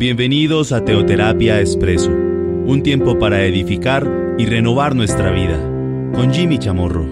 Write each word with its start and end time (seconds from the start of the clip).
Bienvenidos 0.00 0.72
a 0.72 0.82
Teoterapia 0.82 1.60
Expreso, 1.60 2.08
un 2.10 2.82
tiempo 2.82 3.18
para 3.18 3.44
edificar 3.44 4.34
y 4.38 4.46
renovar 4.46 4.94
nuestra 4.94 5.30
vida, 5.30 5.58
con 6.14 6.32
Jimmy 6.32 6.58
Chamorro. 6.58 7.04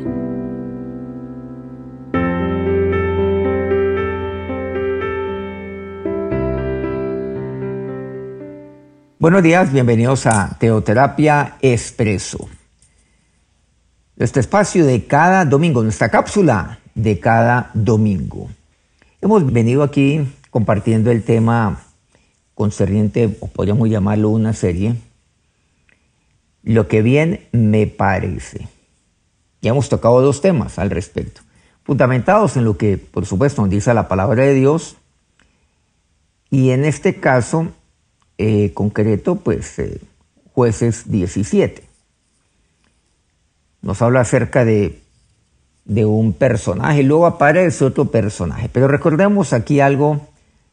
Buenos 9.18 9.42
días, 9.42 9.70
bienvenidos 9.70 10.24
a 10.24 10.56
Teoterapia 10.58 11.58
Expreso. 11.60 12.48
Este 14.16 14.40
espacio 14.40 14.86
de 14.86 15.04
cada 15.04 15.44
domingo, 15.44 15.82
nuestra 15.82 16.08
cápsula 16.08 16.78
de 16.94 17.20
cada 17.20 17.70
domingo. 17.74 18.48
Hemos 19.20 19.52
venido 19.52 19.82
aquí 19.82 20.26
compartiendo 20.50 21.10
el 21.10 21.22
tema 21.22 21.82
concerniente, 22.58 23.36
o 23.38 23.46
podríamos 23.46 23.88
llamarlo 23.88 24.30
una 24.30 24.52
serie, 24.52 24.96
lo 26.64 26.88
que 26.88 27.02
bien 27.02 27.46
me 27.52 27.86
parece. 27.86 28.66
Ya 29.62 29.70
hemos 29.70 29.88
tocado 29.88 30.20
dos 30.20 30.40
temas 30.40 30.80
al 30.80 30.90
respecto, 30.90 31.40
fundamentados 31.84 32.56
en 32.56 32.64
lo 32.64 32.76
que, 32.76 32.98
por 32.98 33.26
supuesto, 33.26 33.62
nos 33.62 33.70
dice 33.70 33.94
la 33.94 34.08
palabra 34.08 34.42
de 34.42 34.54
Dios, 34.54 34.96
y 36.50 36.70
en 36.70 36.84
este 36.84 37.20
caso 37.20 37.68
eh, 38.38 38.72
concreto, 38.74 39.36
pues 39.36 39.78
eh, 39.78 40.00
jueces 40.52 41.08
17. 41.08 41.84
Nos 43.82 44.02
habla 44.02 44.22
acerca 44.22 44.64
de, 44.64 45.00
de 45.84 46.04
un 46.06 46.32
personaje, 46.32 47.04
luego 47.04 47.26
aparece 47.26 47.84
otro 47.84 48.06
personaje, 48.06 48.68
pero 48.68 48.88
recordemos 48.88 49.52
aquí 49.52 49.78
algo, 49.78 50.26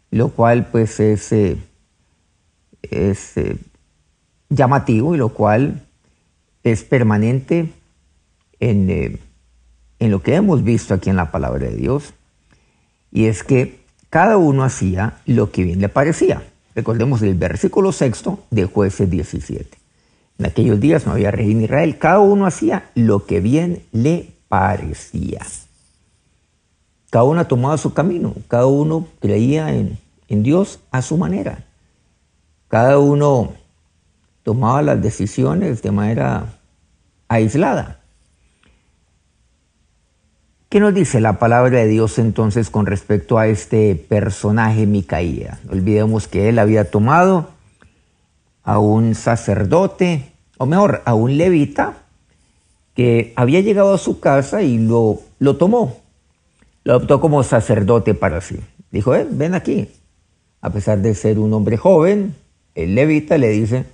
lo 0.09 0.29
cual 0.29 0.65
pues 0.71 0.99
es... 0.99 1.31
Eh, 1.31 1.57
es 2.91 3.37
eh, 3.37 3.57
llamativo 4.49 5.15
y 5.15 5.17
lo 5.17 5.29
cual 5.29 5.85
es 6.63 6.83
permanente 6.83 7.71
en, 8.59 8.89
eh, 8.89 9.19
en 9.99 10.11
lo 10.11 10.21
que 10.21 10.35
hemos 10.35 10.63
visto 10.63 10.93
aquí 10.93 11.09
en 11.09 11.15
la 11.15 11.31
palabra 11.31 11.67
de 11.67 11.75
Dios. 11.75 12.13
Y 13.11 13.25
es 13.25 13.43
que 13.43 13.79
cada 14.09 14.37
uno 14.37 14.63
hacía 14.63 15.17
lo 15.25 15.51
que 15.51 15.63
bien 15.63 15.81
le 15.81 15.89
parecía. 15.89 16.43
Recordemos 16.73 17.21
el 17.21 17.35
versículo 17.35 17.91
sexto 17.91 18.43
de 18.51 18.65
jueces 18.65 19.09
17. 19.09 19.77
En 20.37 20.45
aquellos 20.45 20.79
días 20.79 21.05
no 21.05 21.13
había 21.13 21.31
rey 21.31 21.51
en 21.51 21.61
Israel. 21.61 21.97
Cada 21.97 22.19
uno 22.19 22.45
hacía 22.45 22.89
lo 22.95 23.25
que 23.25 23.39
bien 23.39 23.83
le 23.93 24.31
parecía. 24.49 25.45
Cada 27.09 27.23
uno 27.23 27.47
tomaba 27.47 27.77
su 27.77 27.93
camino. 27.93 28.35
Cada 28.49 28.65
uno 28.65 29.07
creía 29.21 29.73
en, 29.73 29.97
en 30.27 30.43
Dios 30.43 30.79
a 30.91 31.01
su 31.01 31.17
manera. 31.17 31.65
Cada 32.67 32.99
uno 32.99 33.53
tomaba 34.43 34.81
las 34.81 35.01
decisiones 35.01 35.81
de 35.81 35.91
manera 35.91 36.59
aislada. 37.27 37.99
¿Qué 40.69 40.79
nos 40.79 40.93
dice 40.93 41.21
la 41.21 41.39
palabra 41.39 41.79
de 41.79 41.87
Dios 41.87 42.19
entonces 42.19 42.69
con 42.69 42.85
respecto 42.85 43.37
a 43.37 43.47
este 43.47 43.95
personaje 43.95 44.85
Micaía? 44.85 45.59
Olvidemos 45.69 46.27
que 46.27 46.49
él 46.49 46.59
había 46.59 46.91
tomado 46.91 47.49
a 48.63 48.79
un 48.79 49.15
sacerdote, 49.15 50.33
o 50.57 50.65
mejor, 50.65 51.01
a 51.05 51.13
un 51.13 51.37
levita, 51.37 51.99
que 52.95 53.33
había 53.35 53.61
llegado 53.61 53.93
a 53.93 53.97
su 53.97 54.19
casa 54.19 54.63
y 54.63 54.77
lo, 54.77 55.19
lo 55.39 55.57
tomó. 55.57 55.97
Lo 56.83 56.93
adoptó 56.93 57.21
como 57.21 57.43
sacerdote 57.43 58.13
para 58.13 58.41
sí. 58.41 58.59
Dijo, 58.91 59.15
eh, 59.15 59.27
ven 59.29 59.53
aquí. 59.53 59.89
A 60.61 60.71
pesar 60.71 60.99
de 60.99 61.13
ser 61.13 61.39
un 61.39 61.53
hombre 61.53 61.77
joven, 61.77 62.35
el 62.75 62.95
levita 62.95 63.37
le 63.37 63.49
dice, 63.49 63.85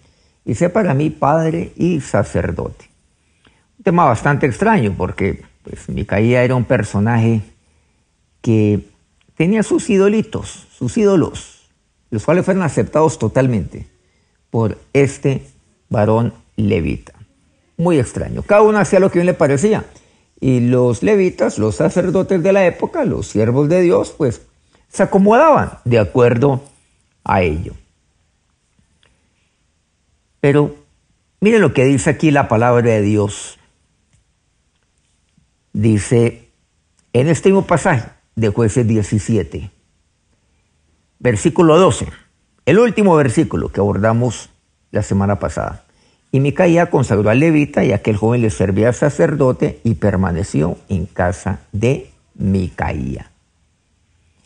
y 0.44 0.56
sé 0.56 0.70
para 0.70 0.94
mí 0.94 1.10
padre 1.10 1.72
y 1.76 2.02
sacerdote. 2.02 2.90
Un 3.78 3.84
tema 3.84 4.06
bastante 4.06 4.48
extraño 4.48 4.94
porque 4.98 5.44
pues, 5.64 5.88
Micaía 5.90 6.44
era 6.44 6.56
un 6.56 6.66
personaje 6.66 7.42
que 8.42 8.82
tenía 9.36 9.64
sus 9.64 9.90
idolitos, 9.90 10.68
sus 10.72 10.98
ídolos, 10.98 11.70
los 12.10 12.26
cuales 12.26 12.44
fueron 12.46 12.64
aceptados 12.64 13.20
totalmente 13.20 13.88
por 14.50 14.78
este 14.94 15.46
varón 15.90 16.34
levita. 16.56 17.14
Muy 17.78 18.00
extraño. 18.00 18.44
Cada 18.44 18.62
uno 18.62 18.78
hacía 18.78 19.00
lo 19.00 19.10
que 19.10 19.20
bien 19.20 19.28
le 19.28 19.34
parecía. 19.34 19.86
Y 20.40 20.60
los 20.60 21.04
levitas, 21.04 21.58
los 21.58 21.76
sacerdotes 21.76 22.42
de 22.42 22.54
la 22.54 22.66
época, 22.66 23.06
los 23.06 23.28
siervos 23.28 23.70
de 23.70 23.82
Dios, 23.82 24.14
pues 24.18 24.42
se 24.90 25.04
acomodaban 25.04 25.78
de 25.86 26.00
acuerdo 26.00 26.64
a 27.24 27.42
ello. 27.42 27.74
Pero 30.42 30.76
mire 31.40 31.60
lo 31.60 31.74
que 31.74 31.86
dice 31.86 32.10
aquí 32.10 32.32
la 32.32 32.48
palabra 32.48 32.90
de 32.90 33.02
Dios. 33.02 33.60
Dice 35.72 36.50
en 37.14 37.30
este 37.30 37.50
mismo 37.50 37.66
pasaje 37.66 38.10
de 38.36 38.50
jueces 38.50 38.88
17, 38.88 39.70
versículo 41.20 41.78
12, 41.78 42.08
el 42.66 42.80
último 42.80 43.16
versículo 43.16 43.72
que 43.72 43.80
abordamos 43.80 44.50
la 44.92 45.04
semana 45.04 45.40
pasada. 45.40 45.86
Y 46.32 46.40
Micaía 46.40 46.90
consagró 46.90 47.30
al 47.30 47.40
levita 47.40 47.84
y 47.84 47.92
aquel 47.92 48.16
joven 48.16 48.42
le 48.42 48.50
servía 48.50 48.94
sacerdote 48.94 49.80
y 49.84 49.96
permaneció 49.96 50.78
en 50.90 51.06
casa 51.06 51.60
de 51.72 52.10
Micaía. 52.36 53.32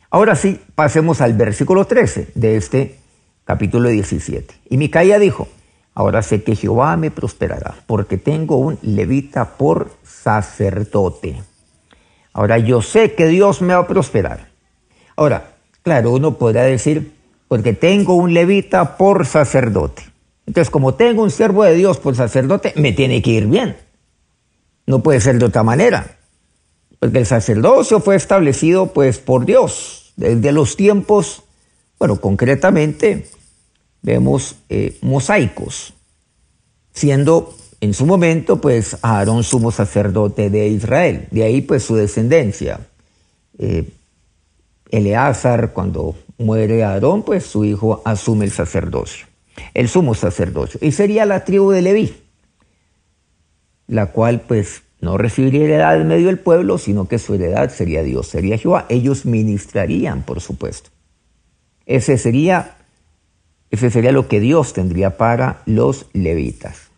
Ahora 0.09 0.35
sí, 0.35 0.59
pasemos 0.73 1.22
al 1.22 1.33
versículo 1.33 1.85
13 1.85 2.29
de 2.33 2.57
este 2.57 3.00
capítulo 3.44 3.89
17. 3.89 4.56
Y 4.69 4.77
Micaía 4.77 5.19
dijo, 5.19 5.47
Ahora 5.95 6.22
sé 6.22 6.44
que 6.44 6.56
Jehová 6.56 6.97
me 6.97 7.09
prosperará, 7.09 7.75
porque 7.88 8.17
tengo 8.17 8.57
un 8.57 8.78
levita 8.81 9.57
por 9.57 9.91
sacerdote. 10.03 11.41
Ahora 12.33 12.57
yo 12.57 12.81
sé 12.81 13.13
que 13.13 13.28
Dios 13.28 13.61
me 13.61 13.73
va 13.73 13.79
a 13.79 13.88
prosperar. 13.88 14.50
Ahora, 15.16 15.56
claro, 15.81 16.11
uno 16.11 16.38
podrá 16.38 16.63
decir, 16.63 17.13
porque 17.47 17.72
tengo 17.72 18.16
un 18.16 18.33
levita 18.33 18.97
por 18.97 19.25
sacerdote. 19.25 20.03
Entonces, 20.45 20.69
como 20.69 20.95
tengo 20.95 21.23
un 21.23 21.31
siervo 21.31 21.63
de 21.63 21.75
Dios 21.75 21.97
por 21.97 22.16
sacerdote, 22.16 22.73
me 22.75 22.91
tiene 22.91 23.22
que 23.22 23.31
ir 23.31 23.47
bien. 23.47 23.77
No 24.85 25.01
puede 25.01 25.22
ser 25.22 25.39
de 25.39 25.45
otra 25.45 25.63
manera. 25.63 26.17
Porque 27.00 27.19
el 27.19 27.25
sacerdocio 27.25 28.01
fue 28.01 28.16
establecido 28.16 28.88
pues 28.88 29.17
por 29.17 29.45
Dios 29.45 30.13
desde 30.16 30.51
los 30.51 30.75
tiempos, 30.75 31.44
bueno, 32.00 32.19
concretamente 32.19 33.27
vemos 34.06 34.58
eh, 34.70 34.98
mosaicos, 35.02 35.96
siendo 36.94 37.56
en 37.82 37.96
su 37.96 38.06
momento 38.06 38.62
pues 38.62 38.98
Aarón 39.02 39.44
sumo 39.44 39.72
sacerdote 39.72 40.52
de 40.52 40.68
Israel, 40.68 41.28
de 41.32 41.44
ahí 41.44 41.62
pues 41.62 41.84
su 41.84 41.96
descendencia. 41.96 42.82
Eh, 43.58 43.90
Eleazar, 44.92 45.74
cuando 45.74 46.16
muere 46.38 46.84
Aarón, 46.84 47.24
pues 47.24 47.48
su 47.48 47.66
hijo 47.66 48.04
asume 48.06 48.46
el 48.46 48.52
sacerdocio, 48.52 49.26
el 49.74 49.90
sumo 49.90 50.14
sacerdocio, 50.14 50.80
y 50.84 50.92
sería 50.92 51.26
la 51.26 51.44
tribu 51.44 51.72
de 51.72 51.82
Leví, 51.82 52.16
la 53.88 54.12
cual 54.12 54.42
pues 54.42 54.84
no 55.02 55.18
recibiría 55.18 55.64
heredad 55.64 56.00
en 56.00 56.08
medio 56.08 56.28
del 56.28 56.38
pueblo, 56.38 56.78
sino 56.78 57.08
que 57.08 57.18
su 57.18 57.34
heredad 57.34 57.72
sería 57.72 58.04
Dios, 58.04 58.28
sería 58.28 58.58
Jehová. 58.58 58.86
Ellos 58.90 59.26
ministrarían, 59.26 60.24
por 60.24 60.42
supuesto. 60.42 60.92
Ese 61.86 62.18
sería 62.18 62.78
ese 63.75 63.91
sería 63.91 64.12
lo 64.12 64.28
que 64.28 64.40
Dios 64.40 64.74
tendría 64.74 65.18
para 65.18 65.62
los 65.66 66.08
levitas. 66.13 66.90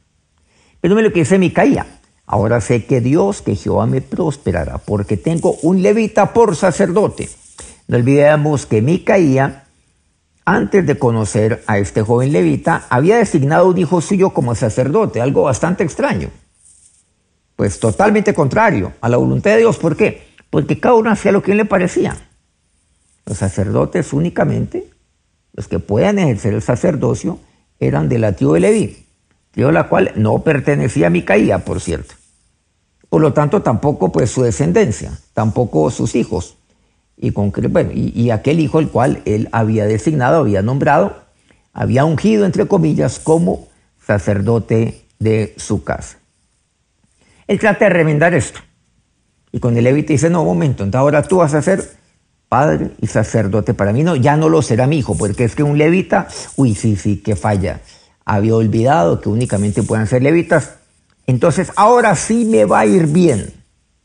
Pero 0.81 0.95
me 0.95 1.01
lo 1.01 1.11
que 1.11 1.19
dice 1.19 1.37
Micaía. 1.37 1.85
Ahora 2.25 2.59
sé 2.59 2.85
que 2.85 2.99
Dios, 2.99 3.41
que 3.41 3.55
Jehová 3.55 3.85
me 3.85 4.01
prosperará, 4.01 4.79
porque 4.79 5.15
tengo 5.15 5.53
un 5.61 5.81
levita 5.81 6.33
por 6.33 6.55
sacerdote. 6.55 7.29
No 7.87 7.97
olvidemos 7.97 8.65
que 8.65 8.81
Micaía, 8.81 9.65
antes 10.43 10.85
de 10.85 10.97
conocer 10.97 11.63
a 11.67 11.77
este 11.77 12.01
joven 12.01 12.33
levita, 12.33 12.85
había 12.89 13.17
designado 13.17 13.67
un 13.67 13.77
hijo 13.77 14.01
suyo 14.01 14.31
como 14.31 14.55
sacerdote, 14.55 15.21
algo 15.21 15.43
bastante 15.43 15.83
extraño. 15.83 16.29
Pues 17.55 17.79
totalmente 17.79 18.33
contrario 18.33 18.93
a 19.01 19.09
la 19.09 19.17
voluntad 19.17 19.51
de 19.51 19.57
Dios. 19.57 19.77
¿Por 19.77 19.95
qué? 19.95 20.27
Porque 20.49 20.79
cada 20.79 20.95
uno 20.95 21.11
hacía 21.11 21.31
lo 21.31 21.41
que 21.41 21.55
le 21.55 21.65
parecía. 21.65 22.15
Los 23.25 23.37
sacerdotes 23.37 24.13
únicamente 24.13 24.96
los 25.57 25.67
que 25.67 25.79
podían 25.79 26.19
ejercer 26.19 26.53
el 26.53 26.61
sacerdocio 26.61 27.39
eran 27.79 28.07
de 28.07 28.19
la 28.19 28.33
tribu 28.33 28.53
de 28.53 28.59
Leví, 28.61 29.05
tribu 29.51 29.71
la 29.71 29.89
cual 29.89 30.11
no 30.15 30.43
pertenecía 30.43 31.07
a 31.07 31.09
Micaía, 31.09 31.65
por 31.65 31.81
cierto. 31.81 32.13
Por 33.09 33.21
lo 33.21 33.33
tanto, 33.33 33.63
tampoco 33.63 34.11
pues 34.11 34.29
su 34.29 34.43
descendencia, 34.43 35.17
tampoco 35.33 35.89
sus 35.89 36.15
hijos. 36.15 36.57
Y, 37.17 37.31
bueno, 37.31 37.89
y, 37.91 38.29
aquel 38.29 38.59
hijo 38.59 38.79
el 38.79 38.89
cual 38.89 39.23
él 39.25 39.49
había 39.51 39.85
designado, 39.85 40.41
había 40.41 40.61
nombrado, 40.61 41.23
había 41.73 42.05
ungido, 42.05 42.45
entre 42.45 42.67
comillas, 42.67 43.19
como 43.19 43.67
sacerdote 44.05 45.07
de 45.17 45.55
su 45.57 45.83
casa. 45.83 46.19
Él 47.47 47.59
trata 47.59 47.85
de 47.85 47.89
remendar 47.89 48.35
esto. 48.35 48.59
Y 49.51 49.59
con 49.59 49.75
el 49.77 49.85
levita 49.85 50.13
dice, 50.13 50.29
no, 50.29 50.43
momento, 50.45 50.83
entonces 50.83 50.99
ahora 50.99 51.23
tú 51.23 51.37
vas 51.37 51.55
a 51.55 51.61
ser 51.63 51.97
padre 52.49 52.91
y 53.01 53.07
sacerdote 53.07 53.73
para 53.73 53.93
mí. 53.93 54.03
No, 54.03 54.15
ya 54.15 54.37
no 54.37 54.49
lo 54.49 54.61
será 54.61 54.87
mi 54.87 54.99
hijo, 54.99 55.17
porque 55.17 55.43
es 55.43 55.55
que 55.55 55.63
un 55.63 55.77
levita, 55.77 56.27
uy, 56.55 56.75
sí, 56.75 56.95
sí, 56.95 57.17
que 57.17 57.35
falla. 57.35 57.81
Había 58.25 58.55
olvidado 58.55 59.21
que 59.21 59.29
únicamente 59.29 59.83
puedan 59.83 60.07
ser 60.07 60.23
levitas. 60.23 60.75
Entonces, 61.25 61.71
ahora 61.75 62.15
sí 62.15 62.45
me 62.45 62.65
va 62.65 62.79
a 62.79 62.85
ir 62.85 63.07
bien. 63.07 63.53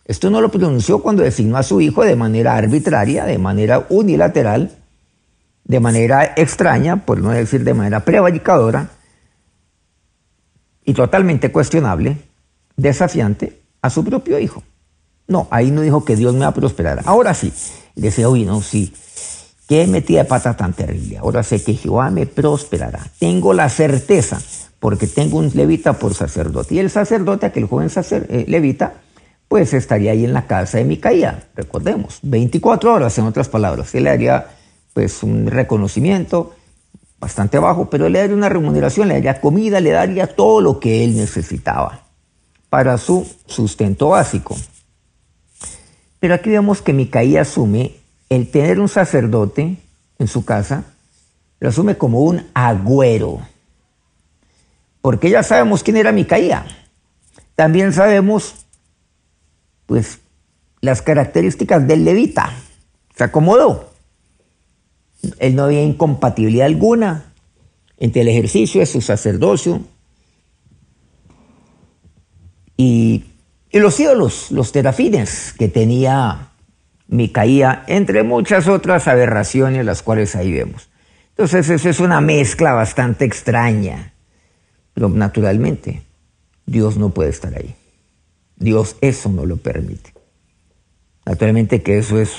Esto 0.05 0.31
no 0.31 0.41
lo 0.41 0.51
pronunció 0.51 1.01
cuando 1.01 1.23
designó 1.23 1.57
a 1.57 1.63
su 1.63 1.81
hijo 1.81 2.05
de 2.05 2.17
manera 2.17 2.57
arbitraria, 2.57 3.25
de 3.25 3.39
manera 3.39 3.87
unilateral, 3.89 4.73
de 5.65 5.81
manera 5.81 6.35
extraña, 6.37 7.05
por 7.05 7.21
no 7.21 7.31
decir 7.31 7.63
de 7.63 7.75
manera 7.75 8.01
prevaricadora, 8.01 8.91
y 10.85 10.95
totalmente 10.95 11.53
cuestionable, 11.53 12.17
desafiante 12.77 13.63
a 13.81 13.91
su 13.91 14.05
propio 14.05 14.39
hijo. 14.41 14.65
No, 15.33 15.49
ahí 15.51 15.71
no 15.71 15.81
dijo 15.81 16.05
que 16.05 16.15
Dios 16.15 16.35
me 16.35 16.41
va 16.41 16.49
a 16.49 16.55
prosperar. 16.55 17.01
Ahora 17.07 17.33
sí, 17.33 17.53
decía, 17.97 18.29
uy, 18.29 18.45
no, 18.45 18.61
sí, 18.61 18.93
qué 19.67 19.87
metida 19.87 20.19
de 20.19 20.25
pata 20.27 20.55
tan 20.55 20.75
terrible. 20.75 21.17
Ahora 21.17 21.43
sé 21.43 21.65
que 21.65 21.73
Jehová 21.73 22.11
me 22.11 22.27
prosperará. 22.27 23.01
Tengo 23.19 23.55
la 23.55 23.71
certeza, 23.71 24.43
porque 24.79 25.07
tengo 25.07 25.39
un 25.39 25.51
levita 25.55 25.95
por 25.95 26.13
sacerdote. 26.13 26.75
Y 26.75 26.81
el 26.81 26.91
sacerdote, 26.91 27.47
aquel 27.47 27.67
joven 27.67 27.89
eh, 28.11 28.45
levita, 28.47 28.93
pues 29.49 29.73
estaría 29.73 30.13
ahí 30.13 30.27
en 30.27 30.35
la 30.35 30.47
casa 30.47 30.77
de 30.77 30.85
Micaía, 30.85 31.49
recordemos, 31.57 32.19
24 32.23 32.93
horas 32.93 33.17
en 33.17 33.25
otras 33.25 33.49
palabras. 33.49 33.95
Él 33.95 34.05
le 34.05 34.11
haría 34.11 34.49
pues 34.93 35.23
un 35.23 35.47
reconocimiento 35.47 36.55
bastante 37.19 37.59
bajo, 37.59 37.89
pero 37.89 38.11
le 38.11 38.19
daría 38.19 38.37
una 38.37 38.51
remuneración, 38.51 39.09
le 39.09 39.15
daría 39.15 39.41
comida, 39.41 39.81
le 39.81 39.93
daría 39.93 40.27
todo 40.27 40.61
lo 40.61 40.79
que 40.79 41.05
él 41.05 41.17
necesitaba 41.17 42.03
para 42.69 42.99
su 42.99 43.27
sustento 43.47 44.09
básico. 44.11 44.57
Pero 46.23 46.35
aquí 46.35 46.51
vemos 46.51 46.83
que 46.83 46.93
Micaía 46.93 47.41
asume 47.41 47.97
el 48.29 48.49
tener 48.49 48.79
un 48.79 48.89
sacerdote 48.89 49.79
en 50.21 50.29
su 50.29 50.45
casa, 50.45 50.85
lo 51.59 51.69
asume 51.69 51.99
como 51.99 52.21
un 52.21 52.47
agüero. 52.55 53.41
Porque 55.01 55.31
ya 55.31 55.43
sabemos 55.43 55.83
quién 55.83 55.97
era 55.97 56.13
Micaía. 56.13 56.65
También 57.57 57.93
sabemos, 57.93 58.55
pues, 59.87 60.21
las 60.81 61.03
características 61.03 61.89
del 61.89 62.05
levita. 62.05 62.53
Se 63.17 63.25
acomodó. 63.25 63.93
Él 65.41 65.57
no 65.57 65.65
había 65.65 65.83
incompatibilidad 65.83 66.67
alguna 66.67 67.33
entre 67.97 68.23
el 68.23 68.29
ejercicio 68.29 68.79
de 68.79 68.87
su 68.87 69.01
sacerdocio 69.01 69.81
y, 72.77 73.25
los 73.81 73.99
ídolos, 73.99 74.51
los 74.51 74.71
terafines 74.73 75.55
que 75.59 75.69
tenía 75.69 76.51
Micaía, 77.09 77.85
entre 77.87 78.23
muchas 78.23 78.69
otras 78.69 79.09
aberraciones 79.09 79.85
las 79.85 80.03
cuales 80.03 80.35
ahí 80.37 80.53
vemos. 80.53 80.91
Entonces 81.31 81.69
eso 81.71 81.89
es 81.89 82.01
una 82.01 82.21
mezcla 82.21 82.75
bastante 82.75 83.25
extraña, 83.25 84.13
pero 84.93 85.09
naturalmente 85.09 86.03
Dios 86.67 86.99
no 86.99 87.11
puede 87.11 87.31
estar 87.31 87.55
ahí. 87.55 87.75
Dios 88.57 88.97
eso 89.01 89.31
no 89.31 89.47
lo 89.47 89.57
permite. 89.57 90.13
Naturalmente 91.25 91.83
que 91.83 91.99
eso 91.99 92.21
es, 92.21 92.33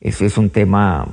eso 0.00 0.24
es 0.24 0.38
un 0.38 0.50
tema 0.50 1.06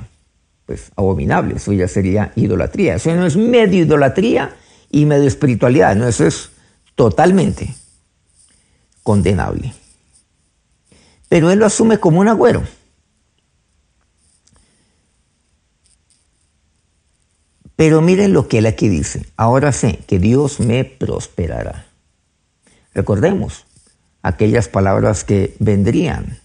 pues 0.64 0.90
abominable, 0.96 1.56
eso 1.56 1.72
ya 1.72 1.88
sería 1.88 2.32
idolatría. 2.36 2.94
Eso 2.94 3.14
no 3.14 3.26
es 3.26 3.36
medio 3.36 3.84
idolatría 3.84 4.56
y 4.90 5.04
medio 5.04 5.28
espiritualidad, 5.28 5.96
no, 5.96 6.08
eso 6.08 6.26
es 6.26 6.50
totalmente 6.94 7.74
condenable. 9.08 9.72
Pero 11.30 11.50
él 11.50 11.60
lo 11.60 11.64
asume 11.64 11.96
como 11.96 12.20
un 12.20 12.28
agüero. 12.28 12.62
Pero 17.74 18.02
miren 18.02 18.34
lo 18.34 18.48
que 18.48 18.58
él 18.58 18.66
aquí 18.66 18.90
dice. 18.90 19.24
Ahora 19.38 19.72
sé 19.72 20.00
que 20.06 20.18
Dios 20.18 20.60
me 20.60 20.84
prosperará. 20.84 21.86
Recordemos 22.92 23.64
aquellas 24.20 24.68
palabras 24.68 25.24
que 25.24 25.56
vendrían 25.58 26.40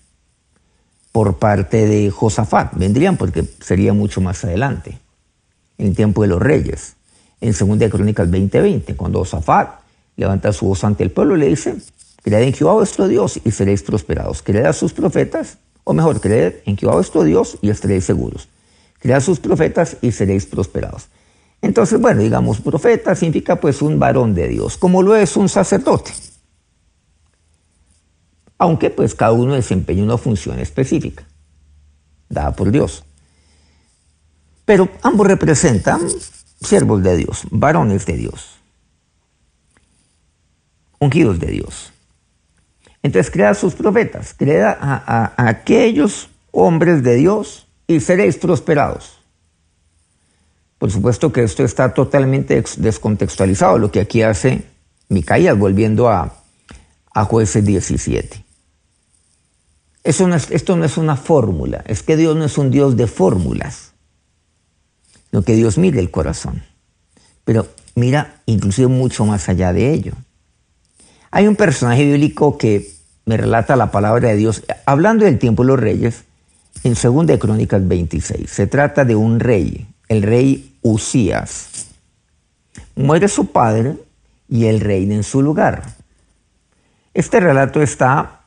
por 1.11 1.39
parte 1.39 1.85
de 1.85 2.11
Josafat. 2.11 2.75
Vendrían 2.75 3.17
porque 3.17 3.43
sería 3.59 3.91
mucho 3.91 4.21
más 4.21 4.41
adelante, 4.45 4.99
en 5.77 5.87
el 5.87 5.95
tiempo 5.97 6.21
de 6.21 6.29
los 6.29 6.41
reyes, 6.41 6.95
en 7.41 7.51
2 7.51 7.89
Crónicas 7.91 8.29
20:20, 8.29 8.95
cuando 8.95 9.19
Josafat 9.19 9.81
levanta 10.15 10.53
su 10.53 10.67
voz 10.67 10.85
ante 10.85 11.03
el 11.03 11.11
pueblo 11.11 11.35
y 11.35 11.39
le 11.41 11.47
dice, 11.47 11.75
Creed 12.23 12.41
en 12.41 12.53
Jehová 12.53 12.73
vuestro 12.73 13.07
Dios 13.07 13.39
y 13.43 13.51
seréis 13.51 13.83
prosperados. 13.83 14.41
Creed 14.41 14.65
a 14.65 14.73
sus 14.73 14.93
profetas, 14.93 15.57
o 15.83 15.93
mejor, 15.93 16.21
creed 16.21 16.55
en 16.65 16.77
Jehová 16.77 16.95
vuestro 16.95 17.23
Dios 17.23 17.57
y 17.61 17.69
estaréis 17.69 18.05
seguros. 18.05 18.47
Creed 18.99 19.15
a 19.15 19.21
sus 19.21 19.39
profetas 19.39 19.97
y 20.01 20.11
seréis 20.13 20.45
prosperados. 20.45 21.09
Entonces, 21.61 21.99
bueno, 21.99 22.21
digamos, 22.21 22.59
profeta 22.59 23.15
significa 23.15 23.59
pues 23.59 23.81
un 23.81 23.99
varón 23.99 24.33
de 24.33 24.47
Dios, 24.47 24.77
como 24.77 25.01
lo 25.01 25.15
es 25.15 25.37
un 25.37 25.47
sacerdote. 25.47 26.11
Aunque 28.57 28.89
pues 28.89 29.15
cada 29.15 29.33
uno 29.33 29.53
desempeña 29.55 30.03
una 30.03 30.17
función 30.17 30.59
específica, 30.59 31.25
dada 32.29 32.53
por 32.53 32.71
Dios. 32.71 33.03
Pero 34.65 34.89
ambos 35.01 35.27
representan 35.27 36.01
siervos 36.61 37.03
de 37.03 37.17
Dios, 37.17 37.43
varones 37.49 38.05
de 38.05 38.17
Dios, 38.17 38.57
ungidos 40.99 41.39
de 41.39 41.47
Dios. 41.47 41.92
Entonces 43.03 43.31
crea 43.31 43.53
sus 43.53 43.75
profetas, 43.75 44.33
crea 44.35 44.77
a, 44.79 45.33
aquellos 45.49 46.29
hombres 46.51 47.03
de 47.03 47.15
Dios 47.15 47.67
y 47.85 47.99
seréis 47.99 48.37
prosperados. 48.37 49.19
Por 50.79 50.89
supuesto 50.89 51.31
que 51.31 51.43
esto 51.43 51.63
está 51.63 51.93
totalmente 51.93 52.63
descontextualizado, 52.77 53.77
lo 53.77 53.91
que 53.91 53.99
aquí 53.99 54.21
hace 54.21 54.63
Micaías, 55.09 55.57
volviendo 55.57 56.09
a, 56.09 56.33
a 57.13 57.25
jueces 57.25 57.65
17. 57.65 58.43
esto 60.03 60.75
no 60.77 60.85
es 60.85 60.97
una 60.97 61.17
fórmula, 61.17 61.83
es 61.85 62.03
que 62.03 62.15
Dios 62.15 62.37
no 62.37 62.45
es 62.45 62.57
un 62.57 62.71
Dios 62.71 62.95
de 62.95 63.07
fórmulas, 63.07 63.93
sino 65.29 65.43
que 65.43 65.55
Dios 65.55 65.77
mira 65.77 65.99
el 65.99 66.09
corazón. 66.09 66.63
Pero 67.43 67.67
mira 67.95 68.41
inclusive 68.45 68.87
mucho 68.87 69.25
más 69.25 69.49
allá 69.49 69.73
de 69.73 69.91
ello. 69.93 70.13
Hay 71.31 71.47
un 71.47 71.55
personaje 71.55 72.05
bíblico 72.05 72.57
que 72.57 72.92
me 73.25 73.37
relata 73.37 73.75
la 73.75 73.91
palabra 73.91 74.29
de 74.29 74.35
Dios, 74.35 74.63
hablando 74.85 75.25
del 75.25 75.39
tiempo 75.39 75.63
de 75.63 75.67
los 75.67 75.79
reyes, 75.79 76.25
en 76.83 76.95
2 76.95 77.27
de 77.27 77.39
Crónicas 77.39 77.87
26. 77.87 78.49
Se 78.49 78.67
trata 78.67 79.05
de 79.05 79.15
un 79.15 79.39
rey, 79.39 79.87
el 80.09 80.23
rey 80.23 80.75
Usías. 80.81 81.87
Muere 82.95 83.27
su 83.27 83.51
padre 83.51 83.95
y 84.49 84.65
él 84.65 84.81
reina 84.81 85.15
en 85.15 85.23
su 85.23 85.41
lugar. 85.41 85.83
Este 87.13 87.39
relato 87.39 87.81
está 87.81 88.41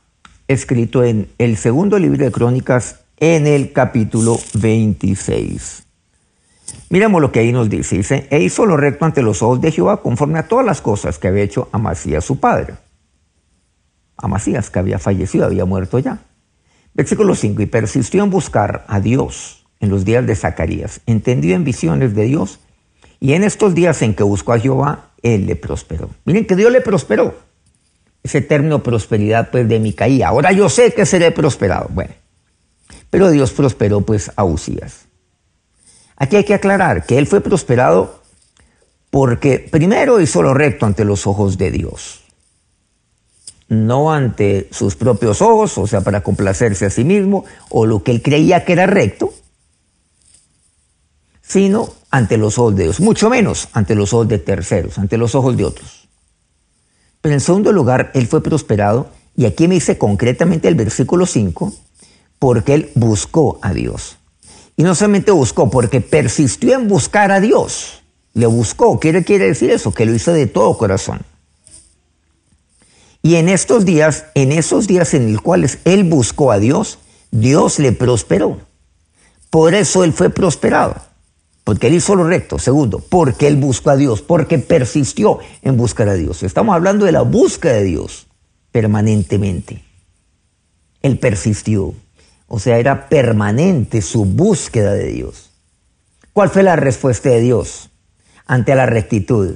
escrito 0.47 1.03
en 1.03 1.29
el 1.37 1.57
segundo 1.57 1.97
libro 1.97 2.23
de 2.23 2.31
Crónicas 2.31 2.99
en 3.19 3.47
el 3.47 3.73
capítulo 3.73 4.39
26. 4.53 5.83
Miremos 6.89 7.21
lo 7.21 7.31
que 7.31 7.39
ahí 7.39 7.51
nos 7.51 7.69
dice. 7.69 7.97
Dice, 7.97 8.27
e 8.29 8.41
hizo 8.41 8.65
lo 8.65 8.77
recto 8.77 9.05
ante 9.05 9.21
los 9.21 9.41
ojos 9.41 9.59
de 9.61 9.71
Jehová 9.71 10.01
conforme 10.01 10.39
a 10.39 10.47
todas 10.47 10.65
las 10.65 10.81
cosas 10.81 11.17
que 11.17 11.27
había 11.27 11.43
hecho 11.43 11.69
Amasías 11.71 12.23
su 12.23 12.39
padre. 12.39 12.75
Amasías, 14.17 14.69
que 14.69 14.79
había 14.79 14.99
fallecido, 14.99 15.45
había 15.45 15.65
muerto 15.65 15.99
ya. 15.99 16.19
Versículo 16.93 17.35
5, 17.35 17.61
y 17.61 17.65
persistió 17.67 18.23
en 18.23 18.29
buscar 18.29 18.85
a 18.87 18.99
Dios 18.99 19.65
en 19.79 19.89
los 19.89 20.05
días 20.05 20.25
de 20.25 20.35
Zacarías, 20.35 21.01
entendió 21.05 21.55
en 21.55 21.63
visiones 21.63 22.15
de 22.15 22.23
Dios, 22.23 22.59
y 23.19 23.33
en 23.33 23.43
estos 23.43 23.75
días 23.75 24.01
en 24.01 24.13
que 24.13 24.23
buscó 24.23 24.53
a 24.53 24.59
Jehová, 24.59 25.11
él 25.21 25.45
le 25.45 25.55
prosperó. 25.55 26.09
Miren 26.25 26.45
que 26.45 26.55
Dios 26.55 26.71
le 26.71 26.81
prosperó. 26.81 27.35
Ese 28.23 28.41
término 28.41 28.83
prosperidad 28.83 29.49
pues 29.51 29.67
de 29.67 29.79
Micaía. 29.79 30.27
Ahora 30.27 30.51
yo 30.51 30.69
sé 30.69 30.93
que 30.93 31.05
seré 31.05 31.31
prosperado. 31.31 31.87
Bueno, 31.89 32.13
pero 33.09 33.31
Dios 33.31 33.51
prosperó 33.51 34.01
pues 34.01 34.31
a 34.35 34.43
Usías. 34.43 35.05
Aquí 36.15 36.35
hay 36.35 36.43
que 36.43 36.53
aclarar 36.53 37.05
que 37.05 37.17
él 37.17 37.27
fue 37.27 37.41
prosperado 37.41 38.21
porque 39.09 39.67
primero 39.71 40.19
hizo 40.19 40.41
lo 40.41 40.53
recto 40.53 40.85
ante 40.85 41.05
los 41.05 41.25
ojos 41.25 41.57
de 41.57 41.71
Dios. 41.71 42.23
No 43.69 44.13
ante 44.13 44.69
sus 44.71 44.95
propios 44.95 45.41
ojos, 45.41 45.77
o 45.77 45.87
sea, 45.87 46.01
para 46.01 46.21
complacerse 46.21 46.85
a 46.85 46.89
sí 46.89 47.03
mismo, 47.03 47.45
o 47.69 47.85
lo 47.85 48.03
que 48.03 48.11
él 48.11 48.21
creía 48.21 48.63
que 48.63 48.73
era 48.73 48.85
recto, 48.85 49.33
sino 51.41 51.89
ante 52.09 52.37
los 52.37 52.57
ojos 52.57 52.75
de 52.75 52.83
Dios, 52.83 52.99
mucho 52.99 53.29
menos 53.29 53.69
ante 53.73 53.95
los 53.95 54.13
ojos 54.13 54.27
de 54.27 54.37
terceros, 54.37 54.97
ante 54.97 55.17
los 55.17 55.35
ojos 55.35 55.57
de 55.57 55.65
otros. 55.65 56.07
Pero 57.21 57.33
en 57.33 57.41
segundo 57.41 57.71
lugar, 57.71 58.11
él 58.13 58.27
fue 58.27 58.41
prosperado, 58.41 59.09
y 59.35 59.45
aquí 59.45 59.67
me 59.67 59.75
dice 59.75 59.97
concretamente 59.97 60.67
el 60.67 60.75
versículo 60.75 61.25
5, 61.25 61.73
porque 62.39 62.73
él 62.73 62.91
buscó 62.95 63.59
a 63.61 63.73
Dios. 63.73 64.17
Y 64.75 64.83
no 64.83 64.93
solamente 64.93 65.31
buscó, 65.31 65.69
porque 65.69 66.01
persistió 66.01 66.75
en 66.75 66.87
buscar 66.87 67.31
a 67.31 67.39
Dios. 67.39 68.03
Le 68.33 68.45
buscó. 68.45 68.99
¿Qué 68.99 69.23
quiere 69.23 69.47
decir 69.47 69.71
eso? 69.71 69.91
Que 69.91 70.05
lo 70.05 70.13
hizo 70.13 70.31
de 70.31 70.45
todo 70.45 70.77
corazón. 70.77 71.21
Y 73.21 73.35
en 73.35 73.49
estos 73.49 73.85
días, 73.85 74.25
en 74.35 74.51
esos 74.51 74.87
días 74.87 75.13
en 75.13 75.33
los 75.33 75.41
cuales 75.41 75.79
él 75.85 76.03
buscó 76.03 76.51
a 76.51 76.59
Dios, 76.59 76.99
Dios 77.31 77.79
le 77.79 77.91
prosperó. 77.91 78.59
Por 79.49 79.73
eso 79.73 80.03
él 80.03 80.13
fue 80.13 80.29
prosperado, 80.29 80.95
porque 81.63 81.87
él 81.87 81.95
hizo 81.95 82.15
lo 82.15 82.25
recto. 82.25 82.59
Segundo, 82.59 82.99
porque 82.99 83.47
él 83.47 83.55
buscó 83.55 83.91
a 83.91 83.95
Dios, 83.97 84.21
porque 84.21 84.59
persistió 84.59 85.39
en 85.61 85.77
buscar 85.77 86.09
a 86.09 86.13
Dios. 86.13 86.43
Estamos 86.43 86.75
hablando 86.75 87.05
de 87.05 87.11
la 87.11 87.21
búsqueda 87.21 87.73
de 87.73 87.83
Dios 87.83 88.27
permanentemente. 88.71 89.83
Él 91.01 91.17
persistió, 91.17 91.93
o 92.47 92.59
sea, 92.59 92.77
era 92.77 93.09
permanente 93.09 94.01
su 94.01 94.25
búsqueda 94.25 94.93
de 94.93 95.07
Dios. 95.07 95.51
¿Cuál 96.33 96.49
fue 96.49 96.63
la 96.63 96.75
respuesta 96.75 97.29
de 97.29 97.41
Dios 97.41 97.89
ante 98.45 98.75
la 98.75 98.85
rectitud 98.85 99.55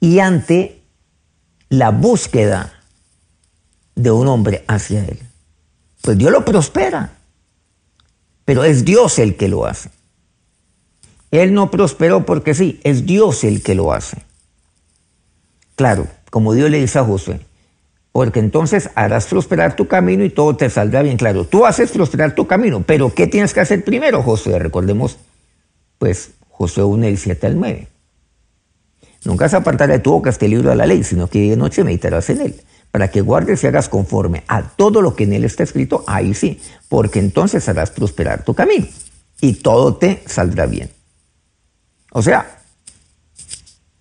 y 0.00 0.20
ante 0.20 0.77
la 1.68 1.90
búsqueda 1.90 2.72
de 3.94 4.10
un 4.10 4.28
hombre 4.28 4.64
hacia 4.68 5.04
Él? 5.04 5.18
Pues 6.02 6.16
Dios 6.16 6.30
lo 6.30 6.44
prospera, 6.44 7.12
pero 8.44 8.64
es 8.64 8.84
Dios 8.84 9.18
el 9.18 9.36
que 9.36 9.48
lo 9.48 9.66
hace. 9.66 9.90
Él 11.30 11.52
no 11.52 11.70
prosperó 11.70 12.24
porque 12.24 12.54
sí, 12.54 12.80
es 12.84 13.04
Dios 13.04 13.44
el 13.44 13.62
que 13.62 13.74
lo 13.74 13.92
hace. 13.92 14.22
Claro, 15.76 16.06
como 16.30 16.54
Dios 16.54 16.70
le 16.70 16.80
dice 16.80 16.98
a 16.98 17.04
Josué, 17.04 17.40
porque 18.12 18.40
entonces 18.40 18.90
harás 18.94 19.26
prosperar 19.26 19.76
tu 19.76 19.86
camino 19.86 20.24
y 20.24 20.30
todo 20.30 20.56
te 20.56 20.70
saldrá 20.70 21.02
bien 21.02 21.16
claro. 21.16 21.44
Tú 21.44 21.66
haces 21.66 21.90
prosperar 21.90 22.34
tu 22.34 22.46
camino, 22.46 22.82
pero 22.86 23.14
¿qué 23.14 23.26
tienes 23.26 23.54
que 23.54 23.60
hacer 23.60 23.84
primero, 23.84 24.22
Josué? 24.22 24.58
Recordemos, 24.58 25.18
pues, 25.98 26.30
Josué 26.48 26.84
1, 26.84 27.06
el 27.06 27.18
7 27.18 27.46
al 27.46 27.60
9. 27.60 27.88
Nunca 29.24 29.48
se 29.48 29.56
apartará 29.56 29.94
de 29.94 29.98
tu 30.00 30.12
boca 30.12 30.30
este 30.30 30.48
libro 30.48 30.70
de 30.70 30.76
la 30.76 30.86
ley, 30.86 31.04
sino 31.04 31.28
que 31.28 31.50
de 31.50 31.56
noche 31.56 31.84
meditarás 31.84 32.30
en 32.30 32.40
él, 32.40 32.60
para 32.90 33.10
que 33.10 33.20
guardes 33.20 33.62
y 33.64 33.66
hagas 33.66 33.88
conforme 33.88 34.44
a 34.48 34.62
todo 34.62 35.02
lo 35.02 35.16
que 35.16 35.24
en 35.24 35.32
él 35.32 35.44
está 35.44 35.62
escrito, 35.62 36.04
ahí 36.06 36.34
sí, 36.34 36.60
porque 36.88 37.18
entonces 37.18 37.68
harás 37.68 37.90
prosperar 37.90 38.44
tu 38.44 38.54
camino 38.54 38.86
y 39.40 39.54
todo 39.54 39.96
te 39.96 40.22
saldrá 40.26 40.66
bien. 40.66 40.90
O 42.12 42.22
sea, 42.22 42.58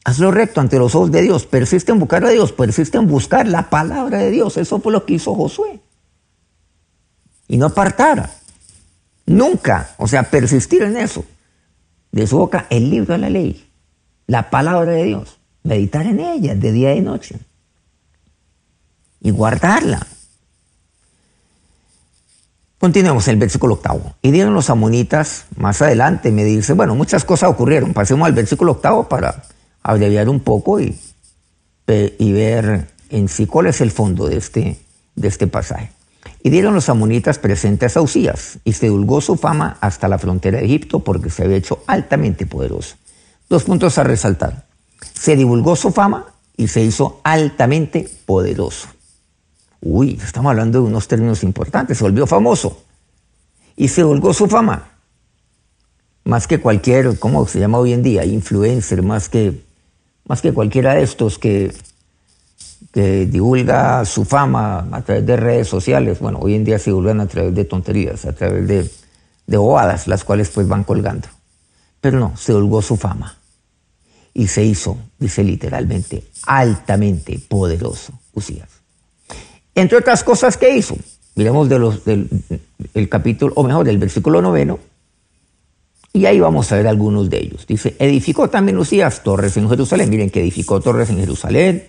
Hazlo 0.08 0.32
recto 0.32 0.62
ante 0.62 0.80
los 0.80 0.96
ojos 0.96 1.12
de 1.12 1.22
Dios. 1.22 1.46
Persiste 1.46 1.92
en 1.92 2.00
buscar 2.00 2.24
a 2.24 2.30
Dios. 2.30 2.54
Persiste 2.54 2.98
en 2.98 3.08
buscar 3.08 3.46
la 3.46 3.70
palabra 3.70 4.20
de 4.20 4.32
Dios. 4.32 4.56
Eso 4.56 4.80
fue 4.80 4.94
lo 4.94 5.06
que 5.06 5.16
hizo 5.16 5.36
Josué. 5.36 5.82
Y 7.50 7.58
no 7.58 7.66
apartara. 7.66 8.32
Nunca. 9.26 9.96
O 9.98 10.08
sea, 10.08 10.24
persistir 10.24 10.82
en 10.84 10.96
eso. 10.96 11.26
De 12.10 12.26
su 12.26 12.38
boca 12.38 12.68
el 12.70 12.90
libro 12.90 13.16
de 13.16 13.18
la 13.18 13.30
ley. 13.30 13.67
La 14.28 14.50
palabra 14.50 14.92
de 14.92 15.06
Dios. 15.06 15.40
Meditar 15.64 16.06
en 16.06 16.20
ella 16.20 16.54
de 16.54 16.72
día 16.74 16.94
y 16.94 17.02
noche. 17.02 17.40
Y 19.22 19.32
guardarla. 19.32 20.06
Continuemos 22.78 23.28
el 23.30 23.38
versículo 23.38 23.76
octavo. 23.76 24.16
Y 24.22 24.32
dieron 24.32 24.54
los 24.54 24.70
amonitas 24.70 25.46
más 25.56 25.82
adelante, 25.82 26.32
me 26.32 26.44
dice, 26.44 26.74
bueno, 26.74 26.94
muchas 26.94 27.24
cosas 27.24 27.50
ocurrieron. 27.50 27.94
Pasemos 27.94 28.28
al 28.28 28.34
versículo 28.34 28.74
octavo 28.74 29.08
para 29.08 29.44
abreviar 29.82 30.30
un 30.30 30.42
poco 30.42 30.80
y, 30.80 31.00
y 31.88 32.32
ver 32.34 32.88
en 33.10 33.30
sí 33.30 33.48
cuál 33.48 33.68
es 33.68 33.82
el 33.82 33.92
fondo 33.92 34.28
de 34.28 34.38
este, 34.38 34.78
de 35.16 35.28
este 35.28 35.48
pasaje. 35.48 35.92
Y 36.44 36.50
dieron 36.50 36.76
los 36.76 36.90
amonitas 36.90 37.40
presentes 37.40 37.98
a 37.98 38.02
Usías, 38.02 38.60
y 38.64 38.74
se 38.74 38.88
divulgó 38.88 39.22
su 39.22 39.38
fama 39.38 39.78
hasta 39.82 40.08
la 40.08 40.20
frontera 40.20 40.60
de 40.60 40.66
Egipto 40.66 41.00
porque 41.00 41.30
se 41.30 41.44
había 41.44 41.58
hecho 41.58 41.84
altamente 41.88 42.46
poderoso. 42.46 42.96
Dos 43.50 43.64
puntos 43.64 43.98
a 43.98 44.04
resaltar. 44.04 44.66
Se 45.14 45.36
divulgó 45.36 45.76
su 45.76 45.92
fama 45.92 46.26
y 46.58 46.68
se 46.68 46.82
hizo 46.84 47.22
altamente 47.24 48.10
poderoso. 48.26 48.90
Uy, 49.80 50.20
estamos 50.22 50.50
hablando 50.50 50.82
de 50.82 50.88
unos 50.88 51.08
términos 51.08 51.44
importantes. 51.44 51.98
Se 51.98 52.04
volvió 52.04 52.28
famoso 52.28 52.84
y 53.76 53.88
se 53.88 54.02
divulgó 54.02 54.34
su 54.34 54.48
fama. 54.48 54.90
Más 56.26 56.46
que 56.48 56.60
cualquier, 56.60 57.18
¿cómo 57.20 57.48
se 57.48 57.60
llama 57.60 57.78
hoy 57.78 57.94
en 57.94 58.04
día? 58.04 58.26
Influencer, 58.26 59.02
más 59.02 59.30
que 59.30 59.66
más 60.28 60.42
que 60.42 60.52
cualquiera 60.52 60.96
de 60.96 61.04
estos 61.04 61.40
que, 61.40 61.74
divulga 62.94 64.04
su 64.06 64.26
fama 64.26 64.88
a 64.92 65.02
través 65.04 65.26
de 65.26 65.38
redes 65.38 65.68
sociales. 65.68 66.20
Bueno, 66.20 66.40
hoy 66.42 66.56
en 66.56 66.64
día 66.64 66.80
se 66.80 66.90
divulgan 66.90 67.22
a 67.22 67.28
través 67.28 67.54
de 67.54 67.64
tonterías, 67.64 68.26
a 68.26 68.34
través 68.34 68.68
de, 68.68 68.90
de 69.46 69.58
bobadas, 69.58 70.08
las 70.08 70.24
cuales 70.24 70.50
pues 70.50 70.68
van 70.68 70.84
colgando. 70.84 71.28
Pero 72.02 72.20
no, 72.20 72.36
se 72.36 72.54
divulgó 72.54 72.82
su 72.82 72.98
fama 72.98 73.37
y 74.38 74.48
se 74.48 74.64
hizo, 74.64 74.96
dice 75.18 75.44
literalmente, 75.44 76.24
altamente 76.46 77.40
poderoso 77.50 78.14
Usías. 78.34 78.70
Entre 79.74 79.98
otras 79.98 80.24
cosas 80.24 80.58
que 80.58 80.78
hizo, 80.78 80.96
miremos 81.36 81.68
de 81.68 81.80
los, 81.80 82.06
del 82.06 82.30
el 82.94 83.10
capítulo, 83.10 83.52
o 83.56 83.64
mejor, 83.64 83.84
del 83.84 83.98
versículo 83.98 84.40
noveno, 84.40 84.78
y 86.14 86.28
ahí 86.28 86.40
vamos 86.40 86.72
a 86.72 86.76
ver 86.76 86.88
algunos 86.88 87.32
de 87.32 87.40
ellos. 87.40 87.66
Dice, 87.66 87.96
edificó 87.98 88.48
también 88.48 88.78
Lucías 88.78 89.24
torres 89.24 89.58
en 89.58 89.70
Jerusalén. 89.70 90.10
Miren 90.10 90.30
que 90.30 90.42
edificó 90.42 90.80
torres 90.82 91.10
en 91.10 91.18
Jerusalén. 91.18 91.88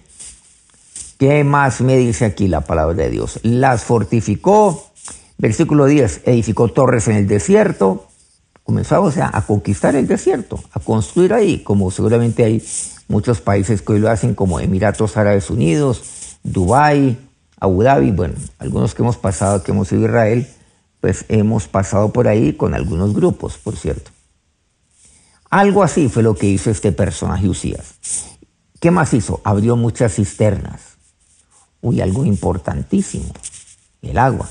¿Qué 1.18 1.44
más 1.44 1.82
me 1.82 1.96
dice 1.96 2.24
aquí 2.24 2.48
la 2.48 2.62
palabra 2.62 2.94
de 2.94 3.10
Dios? 3.10 3.40
Las 3.42 3.84
fortificó. 3.84 4.86
Versículo 5.38 5.86
10, 5.86 6.22
edificó 6.24 6.68
torres 6.68 7.08
en 7.08 7.16
el 7.16 7.26
desierto. 7.26 8.07
Comenzó 8.68 9.10
sea, 9.10 9.30
a 9.32 9.40
conquistar 9.40 9.96
el 9.96 10.06
desierto, 10.06 10.62
a 10.72 10.78
construir 10.78 11.32
ahí, 11.32 11.60
como 11.60 11.90
seguramente 11.90 12.44
hay 12.44 12.62
muchos 13.08 13.40
países 13.40 13.80
que 13.80 13.94
hoy 13.94 13.98
lo 13.98 14.10
hacen, 14.10 14.34
como 14.34 14.60
Emiratos 14.60 15.16
Árabes 15.16 15.48
Unidos, 15.48 16.36
Dubái, 16.42 17.16
Abu 17.58 17.82
Dhabi, 17.82 18.10
bueno, 18.10 18.34
algunos 18.58 18.94
que 18.94 19.00
hemos 19.00 19.16
pasado, 19.16 19.62
que 19.62 19.72
hemos 19.72 19.90
ido 19.90 20.02
a 20.02 20.08
Israel, 20.08 20.48
pues 21.00 21.24
hemos 21.30 21.66
pasado 21.66 22.12
por 22.12 22.28
ahí 22.28 22.52
con 22.52 22.74
algunos 22.74 23.14
grupos, 23.14 23.56
por 23.56 23.74
cierto. 23.74 24.10
Algo 25.48 25.82
así 25.82 26.10
fue 26.10 26.22
lo 26.22 26.34
que 26.34 26.48
hizo 26.48 26.70
este 26.70 26.92
personaje 26.92 27.48
Usías. 27.48 27.94
¿Qué 28.80 28.90
más 28.90 29.14
hizo? 29.14 29.40
Abrió 29.44 29.76
muchas 29.76 30.16
cisternas. 30.16 30.98
Uy, 31.80 32.02
algo 32.02 32.26
importantísimo, 32.26 33.32
el 34.02 34.18
agua, 34.18 34.46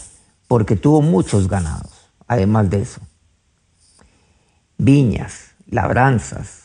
porque 0.47 0.75
tuvo 0.75 1.03
muchos 1.03 1.47
ganados, 1.47 1.91
además 2.27 2.67
de 2.71 2.81
eso. 2.81 2.99
Viñas, 4.77 5.51
labranzas. 5.69 6.63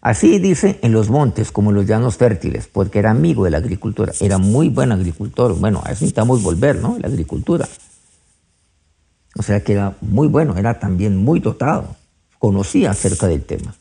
Así 0.00 0.38
dice 0.38 0.78
en 0.82 0.92
los 0.92 1.08
montes 1.08 1.50
como 1.50 1.70
en 1.70 1.76
los 1.76 1.86
llanos 1.86 2.16
fértiles, 2.16 2.68
porque 2.70 2.98
era 2.98 3.10
amigo 3.10 3.44
de 3.44 3.50
la 3.50 3.58
agricultura, 3.58 4.12
era 4.20 4.38
muy 4.38 4.68
buen 4.68 4.92
agricultor. 4.92 5.58
Bueno, 5.58 5.78
a 5.78 5.92
eso 5.92 6.02
necesitamos 6.02 6.42
volver, 6.42 6.76
¿no? 6.76 6.98
La 6.98 7.08
agricultura. 7.08 7.66
O 9.36 9.42
sea 9.42 9.64
que 9.64 9.72
era 9.72 9.96
muy 10.00 10.28
bueno, 10.28 10.56
era 10.56 10.78
también 10.78 11.16
muy 11.16 11.40
dotado 11.40 11.96
conocía 12.44 12.90
acerca 12.90 13.26
del 13.26 13.42
tema. 13.42 13.74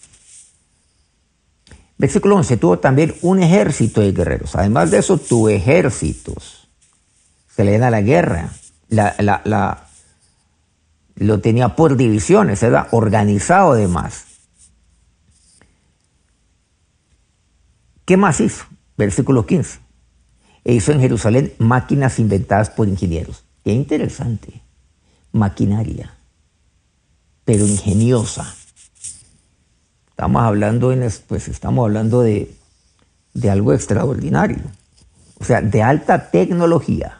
Versículo 1.97 2.37
11, 2.37 2.55
tuvo 2.55 2.79
también 2.79 3.13
un 3.21 3.43
ejército 3.43 3.99
de 3.99 4.13
guerreros. 4.13 4.55
Además 4.55 4.89
de 4.89 4.99
eso, 4.99 5.17
tuvo 5.17 5.49
ejércitos. 5.49 6.69
Se 7.53 7.65
le 7.65 7.77
da 7.77 7.89
la 7.89 7.99
guerra. 7.99 8.51
La, 8.87 9.82
lo 11.15 11.39
tenía 11.39 11.75
por 11.75 11.97
divisiones, 11.97 12.63
era 12.63 12.87
organizado 12.91 13.73
además. 13.73 14.25
¿Qué 18.05 18.17
más 18.17 18.39
hizo? 18.39 18.65
Versículo 18.97 19.45
15. 19.45 19.79
E 20.65 20.73
hizo 20.73 20.91
en 20.91 20.99
Jerusalén 20.99 21.53
máquinas 21.57 22.19
inventadas 22.19 22.69
por 22.69 22.87
ingenieros. 22.87 23.45
Qué 23.63 23.71
interesante. 23.71 24.61
Maquinaria 25.31 26.13
pero 27.45 27.65
ingeniosa. 27.65 28.55
Estamos 30.09 30.43
hablando, 30.43 30.91
en, 30.91 31.09
pues 31.27 31.47
estamos 31.47 31.83
hablando 31.83 32.21
de, 32.21 32.53
de 33.33 33.49
algo 33.49 33.73
extraordinario, 33.73 34.59
o 35.39 35.43
sea, 35.43 35.61
de 35.61 35.81
alta 35.81 36.29
tecnología, 36.29 37.19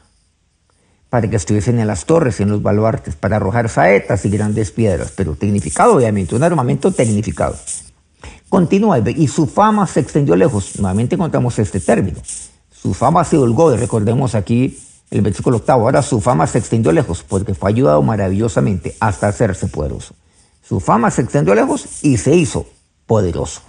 para 1.13 1.29
que 1.29 1.35
estuviesen 1.35 1.77
en 1.77 1.85
las 1.85 2.05
torres, 2.05 2.39
en 2.39 2.49
los 2.49 2.63
baluartes, 2.63 3.15
para 3.15 3.35
arrojar 3.35 3.69
saetas 3.69 4.25
y 4.25 4.31
grandes 4.31 4.71
piedras, 4.71 5.13
pero 5.15 5.35
tecnificado, 5.35 5.93
obviamente, 5.93 6.33
un 6.33 6.41
armamento 6.41 6.91
tecnificado. 6.91 7.55
Continúa 8.49 8.97
y 8.97 9.27
su 9.27 9.45
fama 9.45 9.85
se 9.85 9.99
extendió 9.99 10.35
lejos. 10.35 10.79
Nuevamente 10.79 11.13
encontramos 11.13 11.59
este 11.59 11.79
término. 11.79 12.17
Su 12.71 12.95
fama 12.95 13.23
se 13.25 13.37
holgó, 13.37 13.71
y 13.71 13.77
recordemos 13.77 14.33
aquí 14.33 14.79
el 15.11 15.21
versículo 15.21 15.57
octavo, 15.57 15.83
ahora 15.83 16.01
su 16.01 16.19
fama 16.19 16.47
se 16.47 16.57
extendió 16.57 16.91
lejos 16.91 17.21
porque 17.21 17.53
fue 17.53 17.69
ayudado 17.69 18.01
maravillosamente 18.01 18.95
hasta 18.99 19.27
hacerse 19.27 19.67
poderoso. 19.67 20.15
Su 20.67 20.79
fama 20.79 21.11
se 21.11 21.21
extendió 21.21 21.53
lejos 21.53 22.03
y 22.03 22.17
se 22.17 22.33
hizo 22.33 22.65
poderoso. 23.05 23.61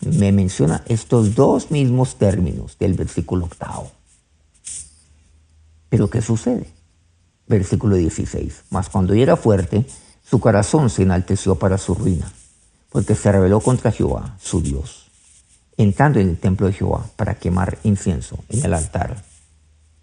Me 0.00 0.30
menciona 0.30 0.84
estos 0.86 1.34
dos 1.34 1.72
mismos 1.72 2.14
términos 2.14 2.76
del 2.78 2.94
versículo 2.94 3.46
octavo. 3.46 3.90
Pero 5.94 6.10
¿qué 6.10 6.20
sucede? 6.20 6.66
Versículo 7.46 7.94
16. 7.94 8.64
Mas 8.70 8.88
cuando 8.88 9.14
era 9.14 9.36
fuerte, 9.36 9.86
su 10.28 10.40
corazón 10.40 10.90
se 10.90 11.02
enalteció 11.02 11.54
para 11.54 11.78
su 11.78 11.94
ruina, 11.94 12.32
porque 12.90 13.14
se 13.14 13.30
rebeló 13.30 13.60
contra 13.60 13.92
Jehová, 13.92 14.36
su 14.42 14.60
Dios, 14.60 15.06
entrando 15.76 16.18
en 16.18 16.30
el 16.30 16.36
templo 16.36 16.66
de 16.66 16.72
Jehová 16.72 17.08
para 17.14 17.36
quemar 17.36 17.78
incienso 17.84 18.42
en 18.48 18.64
el 18.64 18.74
altar 18.74 19.22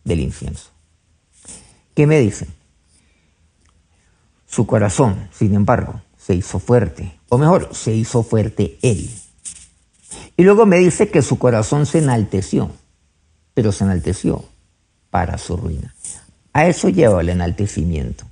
del 0.06 0.22
incienso. 0.22 0.70
¿Qué 1.94 2.08
me 2.08 2.22
dicen? 2.22 2.48
Su 4.48 4.66
corazón, 4.66 5.28
sin 5.34 5.56
embargo, 5.56 6.02
se 6.18 6.36
hizo 6.36 6.60
fuerte, 6.60 7.20
o 7.28 7.38
mejor, 7.38 7.76
se 7.76 7.94
hizo 7.94 8.24
fuerte 8.24 8.80
él. 8.82 9.10
Y 10.38 10.44
luego 10.44 10.66
me 10.66 10.78
dice 10.78 11.10
que 11.10 11.22
su 11.22 11.38
corazón 11.38 11.86
se 11.86 11.98
enalteció, 11.98 12.72
pero 13.54 13.74
se 13.74 13.84
enalteció 13.84 14.46
para 15.12 15.38
su 15.38 15.58
ruina. 15.58 15.94
A 16.54 16.68
eso 16.68 16.90
lleva 16.90 17.22
el 17.22 17.30
enaltecimiento. 17.30 18.26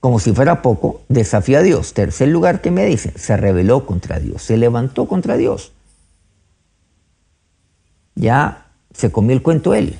Como 0.00 0.18
si 0.18 0.32
fuera 0.32 0.62
poco, 0.62 1.02
desafía 1.08 1.58
a 1.58 1.62
Dios. 1.62 1.94
Tercer 1.94 2.28
lugar 2.28 2.60
que 2.60 2.70
me 2.70 2.84
dice, 2.84 3.12
se 3.16 3.36
rebeló 3.36 3.86
contra 3.86 4.18
Dios, 4.18 4.42
se 4.42 4.56
levantó 4.56 5.06
contra 5.06 5.36
Dios. 5.36 5.72
Ya 8.14 8.66
se 8.92 9.12
comió 9.12 9.32
el 9.32 9.42
cuento 9.42 9.74
él, 9.74 9.98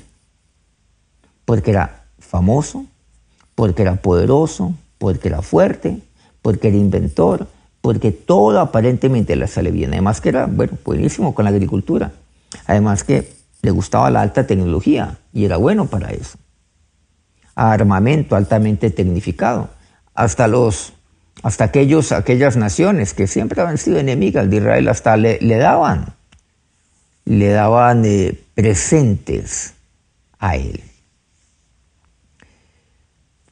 porque 1.45 1.71
era 1.71 2.05
famoso, 2.19 2.85
porque 3.55 3.83
era 3.83 3.95
poderoso, 3.95 4.73
porque 4.97 5.27
era 5.27 5.41
fuerte, 5.41 6.01
porque 6.41 6.69
era 6.69 6.77
inventor, 6.77 7.47
porque 7.81 8.11
todo 8.11 8.59
aparentemente 8.59 9.35
le 9.35 9.47
sale 9.47 9.71
bien. 9.71 9.91
Además 9.91 10.21
que 10.21 10.29
era, 10.29 10.45
bueno, 10.45 10.77
buenísimo 10.83 11.33
con 11.33 11.45
la 11.45 11.51
agricultura. 11.51 12.11
Además 12.65 13.03
que 13.03 13.40
le 13.61 13.71
gustaba 13.71 14.09
la 14.09 14.21
alta 14.21 14.47
tecnología 14.47 15.17
y 15.33 15.45
era 15.45 15.57
bueno 15.57 15.87
para 15.87 16.09
eso. 16.09 16.37
Armamento 17.55 18.35
altamente 18.35 18.89
tecnificado. 18.89 19.69
Hasta 20.13 20.47
los 20.47 20.93
hasta 21.43 21.63
aquellos, 21.63 22.11
aquellas 22.11 22.55
naciones 22.55 23.13
que 23.13 23.25
siempre 23.25 23.61
habían 23.61 23.77
sido 23.77 23.97
enemigas 23.97 24.49
de 24.49 24.57
Israel, 24.57 24.87
hasta 24.89 25.17
le, 25.17 25.39
daban, 25.57 26.13
le 27.25 27.49
daban 27.49 28.03
eh, 28.05 28.39
presentes 28.53 29.73
a 30.37 30.55
él. 30.55 30.83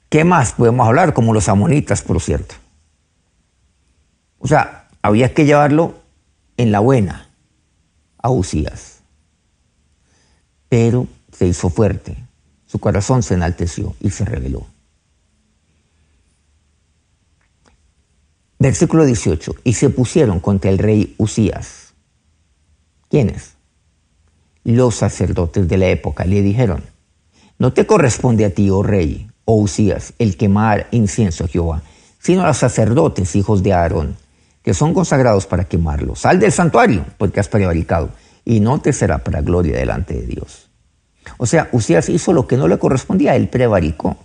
¿Qué 0.09 0.23
más 0.23 0.53
podemos 0.53 0.87
hablar? 0.87 1.13
Como 1.13 1.33
los 1.33 1.49
amonitas, 1.49 2.01
por 2.01 2.21
cierto. 2.21 2.55
O 4.39 4.47
sea, 4.47 4.87
había 5.01 5.33
que 5.33 5.45
llevarlo 5.45 5.99
en 6.57 6.71
la 6.71 6.79
buena 6.79 7.29
a 8.17 8.29
Usías. 8.29 8.98
Pero 10.69 11.07
se 11.31 11.47
hizo 11.47 11.69
fuerte, 11.69 12.15
su 12.65 12.79
corazón 12.79 13.23
se 13.23 13.33
enalteció 13.33 13.95
y 13.99 14.11
se 14.11 14.25
rebeló. 14.25 14.65
Versículo 18.59 19.05
18. 19.05 19.55
Y 19.63 19.73
se 19.73 19.89
pusieron 19.89 20.41
contra 20.41 20.69
el 20.69 20.77
rey 20.77 21.15
Usías. 21.17 21.93
¿Quiénes? 23.09 23.53
Los 24.65 24.95
sacerdotes 24.95 25.67
de 25.67 25.77
la 25.77 25.87
época 25.87 26.25
le 26.25 26.41
dijeron, 26.41 26.83
no 27.57 27.73
te 27.73 27.87
corresponde 27.87 28.45
a 28.45 28.53
ti, 28.53 28.69
oh 28.69 28.83
rey, 28.83 29.31
oh 29.45 29.55
Usías, 29.55 30.13
el 30.19 30.37
quemar 30.37 30.87
incienso 30.91 31.45
a 31.45 31.47
Jehová, 31.47 31.81
sino 32.19 32.43
a 32.43 32.47
los 32.47 32.57
sacerdotes, 32.57 33.35
hijos 33.35 33.63
de 33.63 33.73
Aarón, 33.73 34.17
que 34.61 34.73
son 34.73 34.93
consagrados 34.93 35.47
para 35.47 35.63
quemarlo. 35.63 36.15
Sal 36.15 36.39
del 36.39 36.51
santuario, 36.51 37.05
porque 37.17 37.39
has 37.39 37.47
prevaricado, 37.47 38.11
y 38.45 38.59
no 38.59 38.81
te 38.81 38.93
será 38.93 39.19
para 39.19 39.41
gloria 39.41 39.77
delante 39.77 40.13
de 40.13 40.27
Dios. 40.27 40.69
O 41.37 41.45
sea, 41.45 41.69
Usías 41.71 42.09
hizo 42.09 42.33
lo 42.33 42.47
que 42.47 42.57
no 42.57 42.67
le 42.67 42.79
correspondía, 42.79 43.35
él 43.35 43.49
prevaricó. 43.49 44.17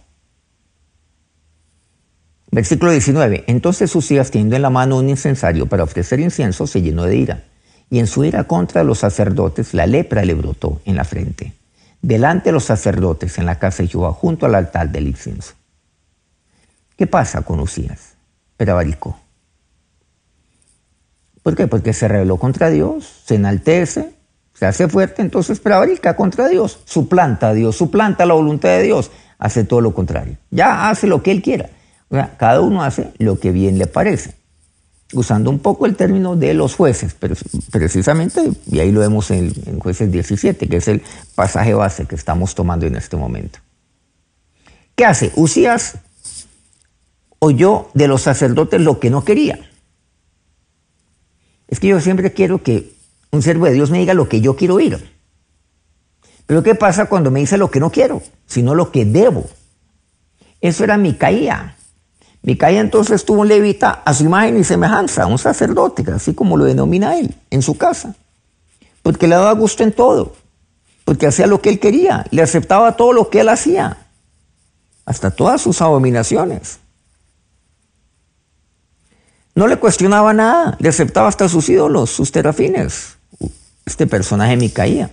Versículo 2.50 2.92
19. 2.92 3.44
Entonces 3.48 3.94
Usías, 3.96 4.30
teniendo 4.30 4.56
en 4.56 4.62
la 4.62 4.70
mano 4.70 4.98
un 4.98 5.08
incensario 5.08 5.66
para 5.66 5.82
ofrecer 5.82 6.20
incienso, 6.20 6.66
se 6.66 6.82
llenó 6.82 7.04
de 7.04 7.16
ira. 7.16 7.44
Y 7.90 7.98
en 7.98 8.06
su 8.06 8.24
ira 8.24 8.44
contra 8.44 8.84
los 8.84 9.00
sacerdotes, 9.00 9.74
la 9.74 9.86
lepra 9.86 10.24
le 10.24 10.34
brotó 10.34 10.80
en 10.84 10.96
la 10.96 11.04
frente, 11.04 11.52
delante 12.00 12.50
de 12.50 12.52
los 12.52 12.64
sacerdotes 12.64 13.38
en 13.38 13.46
la 13.46 13.58
casa 13.58 13.82
de 13.82 13.88
Jehová, 13.88 14.12
junto 14.12 14.46
al 14.46 14.54
altar 14.54 14.90
del 14.90 15.08
incienso. 15.08 15.54
¿Qué 16.96 17.06
pasa 17.06 17.42
con 17.42 17.60
Usías? 17.60 18.14
Prevaricó. 18.56 19.23
¿Por 21.44 21.54
qué? 21.54 21.66
Porque 21.66 21.92
se 21.92 22.08
rebeló 22.08 22.38
contra 22.38 22.70
Dios, 22.70 23.20
se 23.26 23.34
enaltece, 23.34 24.14
se 24.54 24.64
hace 24.64 24.88
fuerte, 24.88 25.20
entonces 25.20 25.60
prevarica 25.60 26.16
contra 26.16 26.48
Dios, 26.48 26.80
suplanta 26.86 27.50
a 27.50 27.52
Dios, 27.52 27.76
suplanta 27.76 28.24
la 28.24 28.32
voluntad 28.32 28.70
de 28.70 28.84
Dios, 28.84 29.10
hace 29.38 29.62
todo 29.62 29.82
lo 29.82 29.92
contrario. 29.92 30.38
Ya 30.50 30.88
hace 30.88 31.06
lo 31.06 31.22
que 31.22 31.32
él 31.32 31.42
quiera. 31.42 31.68
O 32.08 32.14
sea, 32.14 32.34
cada 32.38 32.62
uno 32.62 32.82
hace 32.82 33.12
lo 33.18 33.38
que 33.38 33.52
bien 33.52 33.78
le 33.78 33.86
parece. 33.86 34.36
Usando 35.12 35.50
un 35.50 35.58
poco 35.58 35.84
el 35.84 35.96
término 35.96 36.34
de 36.34 36.54
los 36.54 36.76
jueces, 36.76 37.14
pero 37.18 37.34
precisamente, 37.70 38.50
y 38.66 38.78
ahí 38.80 38.90
lo 38.90 39.00
vemos 39.00 39.30
en, 39.30 39.52
en 39.66 39.78
jueces 39.80 40.10
17, 40.10 40.66
que 40.66 40.78
es 40.78 40.88
el 40.88 41.02
pasaje 41.34 41.74
base 41.74 42.06
que 42.06 42.14
estamos 42.14 42.54
tomando 42.54 42.86
en 42.86 42.96
este 42.96 43.18
momento. 43.18 43.58
¿Qué 44.96 45.04
hace? 45.04 45.30
Usías 45.36 45.98
oyó 47.38 47.88
de 47.92 48.08
los 48.08 48.22
sacerdotes 48.22 48.80
lo 48.80 48.98
que 48.98 49.10
no 49.10 49.26
quería. 49.26 49.58
Es 51.68 51.80
que 51.80 51.88
yo 51.88 52.00
siempre 52.00 52.32
quiero 52.32 52.62
que 52.62 52.94
un 53.30 53.42
siervo 53.42 53.66
de 53.66 53.72
Dios 53.72 53.90
me 53.90 53.98
diga 53.98 54.14
lo 54.14 54.28
que 54.28 54.40
yo 54.40 54.56
quiero 54.56 54.74
oír. 54.74 55.14
Pero 56.46 56.62
¿qué 56.62 56.74
pasa 56.74 57.06
cuando 57.06 57.30
me 57.30 57.40
dice 57.40 57.56
lo 57.56 57.70
que 57.70 57.80
no 57.80 57.90
quiero, 57.90 58.22
sino 58.46 58.74
lo 58.74 58.90
que 58.90 59.04
debo? 59.04 59.46
Eso 60.60 60.84
era 60.84 60.96
Micaía. 60.96 61.76
Micaía 62.42 62.80
entonces 62.80 63.24
tuvo 63.24 63.40
un 63.40 63.48
levita 63.48 64.02
a 64.04 64.12
su 64.12 64.24
imagen 64.24 64.58
y 64.58 64.64
semejanza, 64.64 65.26
un 65.26 65.38
sacerdote, 65.38 66.04
así 66.12 66.34
como 66.34 66.56
lo 66.56 66.64
denomina 66.64 67.18
él, 67.18 67.34
en 67.50 67.62
su 67.62 67.78
casa. 67.78 68.14
Porque 69.02 69.26
le 69.26 69.34
daba 69.34 69.52
gusto 69.52 69.82
en 69.82 69.92
todo, 69.92 70.34
porque 71.04 71.26
hacía 71.26 71.46
lo 71.46 71.62
que 71.62 71.70
él 71.70 71.80
quería, 71.80 72.26
le 72.30 72.42
aceptaba 72.42 72.96
todo 72.96 73.12
lo 73.14 73.30
que 73.30 73.40
él 73.40 73.48
hacía, 73.48 74.06
hasta 75.06 75.30
todas 75.30 75.62
sus 75.62 75.80
abominaciones. 75.80 76.80
No 79.54 79.68
le 79.68 79.76
cuestionaba 79.76 80.32
nada, 80.32 80.76
le 80.80 80.88
aceptaba 80.88 81.28
hasta 81.28 81.48
sus 81.48 81.68
ídolos, 81.68 82.10
sus 82.10 82.32
terafines. 82.32 83.16
Este 83.86 84.06
personaje 84.06 84.56
Micaía. 84.56 85.10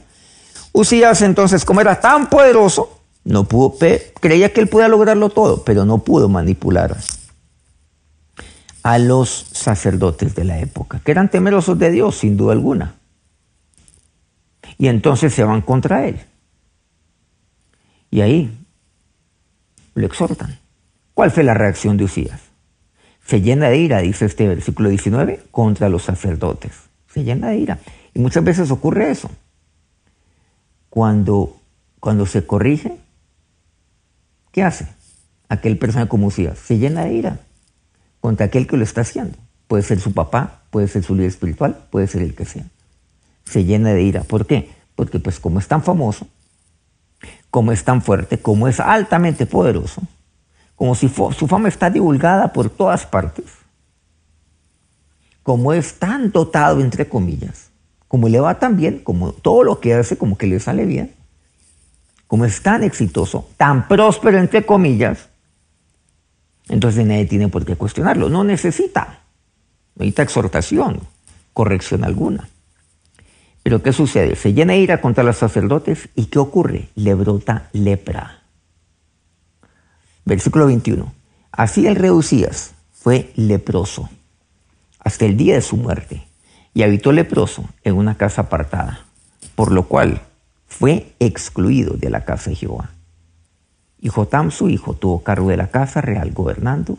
Usías 0.72 1.22
entonces, 1.22 1.66
como 1.66 1.82
era 1.82 2.00
tan 2.00 2.30
poderoso, 2.30 3.02
no 3.24 3.44
pudo, 3.44 3.78
creía 4.20 4.52
que 4.52 4.62
él 4.62 4.68
podía 4.68 4.88
lograrlo 4.88 5.30
todo, 5.30 5.64
pero 5.64 5.86
no 5.86 6.00
pudo 6.00 6.30
manipular 6.30 6.98
a 8.84 8.98
los 8.98 9.48
sacerdotes 9.52 10.34
de 10.34 10.44
la 10.44 10.60
época, 10.60 11.02
que 11.04 11.12
eran 11.12 11.30
temerosos 11.30 11.78
de 11.78 11.92
Dios, 11.92 12.18
sin 12.18 12.38
duda 12.38 12.54
alguna. 12.54 12.96
Y 14.78 14.88
entonces 14.88 15.34
se 15.34 15.44
van 15.44 15.62
contra 15.62 16.08
él. 16.08 16.20
Y 18.10 18.22
ahí 18.22 18.58
lo 19.94 20.06
exhortan. 20.06 20.58
¿Cuál 21.14 21.30
fue 21.30 21.44
la 21.44 21.54
reacción 21.54 21.98
de 21.98 22.06
Usías? 22.06 22.51
Se 23.32 23.40
llena 23.40 23.70
de 23.70 23.78
ira, 23.78 24.00
dice 24.00 24.26
este 24.26 24.46
versículo 24.46 24.90
19, 24.90 25.42
contra 25.52 25.88
los 25.88 26.04
sacerdotes. 26.04 26.74
Se 27.08 27.24
llena 27.24 27.48
de 27.48 27.60
ira. 27.60 27.80
Y 28.14 28.20
muchas 28.20 28.44
veces 28.44 28.72
ocurre 28.72 29.10
eso. 29.10 29.32
Cuando, 30.90 31.56
cuando 32.02 32.26
se 32.26 32.46
corrige, 32.46 32.98
¿qué 34.52 34.64
hace? 34.64 34.86
Aquel 35.48 35.78
persona 35.78 36.10
como 36.10 36.28
Usías 36.28 36.60
se 36.60 36.78
llena 36.78 37.06
de 37.06 37.14
ira 37.14 37.40
contra 38.20 38.48
aquel 38.48 38.68
que 38.68 38.76
lo 38.76 38.84
está 38.84 39.00
haciendo. 39.00 39.38
Puede 39.70 39.84
ser 39.84 40.02
su 40.02 40.12
papá, 40.12 40.64
puede 40.70 40.90
ser 40.90 41.02
su 41.02 41.16
líder 41.16 41.30
espiritual, 41.30 41.86
puede 41.90 42.08
ser 42.08 42.24
el 42.24 42.36
que 42.36 42.44
sea. 42.44 42.66
Se 43.46 43.64
llena 43.64 43.94
de 43.94 44.04
ira. 44.04 44.24
¿Por 44.24 44.46
qué? 44.46 44.72
Porque 44.98 45.20
pues 45.20 45.40
como 45.40 45.60
es 45.60 45.70
tan 45.70 45.84
famoso, 45.84 46.28
como 47.50 47.72
es 47.72 47.86
tan 47.86 48.02
fuerte, 48.02 48.40
como 48.40 48.68
es 48.68 48.82
altamente 48.82 49.46
poderoso, 49.46 50.02
como 50.82 50.96
si 50.96 51.10
su 51.10 51.48
fama 51.48 51.68
está 51.68 51.92
divulgada 51.92 52.54
por 52.54 52.72
todas 52.72 53.06
partes, 53.06 53.46
como 55.44 55.74
es 55.74 56.00
tan 56.00 56.32
dotado, 56.32 56.82
entre 56.82 57.08
comillas, 57.08 57.70
como 58.08 58.28
le 58.28 58.40
va 58.40 58.58
tan 58.58 58.78
bien, 58.78 58.98
como 58.98 59.32
todo 59.32 59.64
lo 59.64 59.80
que 59.80 59.94
hace, 59.94 60.18
como 60.18 60.40
que 60.40 60.48
le 60.48 60.60
sale 60.60 60.86
bien, 60.86 61.14
como 62.26 62.46
es 62.46 62.64
tan 62.64 62.82
exitoso, 62.82 63.48
tan 63.58 63.88
próspero, 63.88 64.40
entre 64.40 64.66
comillas, 64.66 65.30
entonces 66.68 67.06
nadie 67.06 67.26
tiene 67.28 67.48
por 67.48 67.64
qué 67.64 67.76
cuestionarlo. 67.76 68.30
No 68.30 68.44
necesita, 68.44 69.20
necesita 69.94 70.24
exhortación, 70.24 71.02
corrección 71.54 72.04
alguna. 72.04 72.50
Pero 73.62 73.84
¿qué 73.84 73.94
sucede? 73.94 74.36
Se 74.36 74.54
llena 74.54 74.74
de 74.74 74.80
ira 74.80 75.00
contra 75.00 75.24
los 75.24 75.38
sacerdotes 75.38 76.10
y 76.16 76.26
¿qué 76.26 76.40
ocurre? 76.40 76.90
Le 76.96 77.14
brota 77.14 77.70
lepra. 77.72 78.41
Versículo 80.26 80.68
21. 80.68 81.14
Así 81.52 81.88
el 81.88 81.96
rey 81.96 82.12
Usías 82.12 82.74
fue 82.92 83.32
leproso 83.36 84.10
hasta 85.00 85.26
el 85.26 85.36
día 85.36 85.56
de 85.56 85.62
su 85.62 85.78
muerte 85.78 86.28
y 86.74 86.84
habitó 86.84 87.12
leproso 87.12 87.68
en 87.84 87.96
una 87.96 88.16
casa 88.16 88.44
apartada, 88.44 89.06
por 89.56 89.72
lo 89.72 89.88
cual 89.88 90.22
fue 90.68 91.14
excluido 91.20 91.96
de 91.96 92.10
la 92.10 92.24
casa 92.24 92.50
de 92.50 92.56
Jehová. 92.56 92.92
Y 94.00 94.10
Jotam, 94.10 94.52
su 94.52 94.70
hijo, 94.70 94.94
tuvo 94.94 95.24
cargo 95.24 95.50
de 95.50 95.58
la 95.58 95.68
casa 95.68 96.02
real, 96.02 96.32
gobernando 96.32 96.98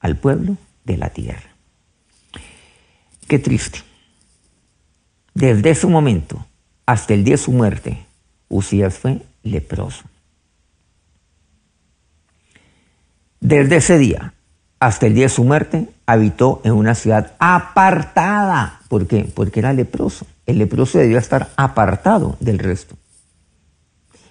al 0.00 0.16
pueblo 0.16 0.56
de 0.84 0.96
la 0.96 1.10
tierra. 1.10 1.50
Qué 3.28 3.38
triste. 3.38 3.80
Desde 5.34 5.70
ese 5.70 5.86
momento 5.86 6.44
hasta 6.86 7.14
el 7.14 7.22
día 7.22 7.34
de 7.34 7.38
su 7.38 7.52
muerte, 7.52 8.04
Usías 8.48 8.98
fue 8.98 9.22
leproso. 9.44 10.09
Desde 13.40 13.76
ese 13.76 13.98
día 13.98 14.34
hasta 14.78 15.06
el 15.06 15.14
día 15.14 15.24
de 15.24 15.30
su 15.30 15.44
muerte 15.44 15.88
habitó 16.06 16.60
en 16.64 16.72
una 16.72 16.94
ciudad 16.94 17.34
apartada. 17.38 18.80
¿Por 18.88 19.06
qué? 19.06 19.30
Porque 19.34 19.60
era 19.60 19.72
leproso. 19.72 20.26
El 20.46 20.58
leproso 20.58 20.98
debió 20.98 21.18
estar 21.18 21.50
apartado 21.56 22.36
del 22.40 22.58
resto. 22.58 22.96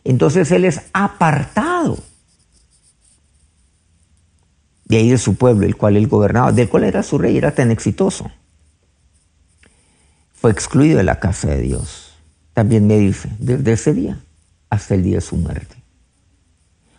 Entonces 0.04 0.52
él 0.52 0.66
es 0.66 0.82
apartado 0.92 2.00
de 4.86 4.98
ahí 4.98 5.12
de 5.12 5.20
su 5.20 5.36
pueblo, 5.36 5.68
el 5.68 5.78
cual 5.78 5.98
él 5.98 6.08
gobernaba, 6.08 6.52
del 6.52 6.68
cual 6.68 6.84
era 6.84 7.04
su 7.04 7.20
rey, 7.20 7.38
era 7.38 7.54
tan 7.54 7.70
exitoso. 7.70 8.32
Fue 10.34 10.52
excluido 10.52 10.98
de 10.98 11.04
la 11.04 11.20
casa 11.20 11.50
de 11.50 11.62
Dios. 11.62 12.16
También 12.54 12.88
me 12.88 12.98
dice, 12.98 13.30
desde 13.38 13.74
ese 13.74 13.94
día 13.94 14.20
hasta 14.70 14.96
el 14.96 15.04
día 15.04 15.16
de 15.16 15.22
su 15.22 15.36
muerte. 15.36 15.76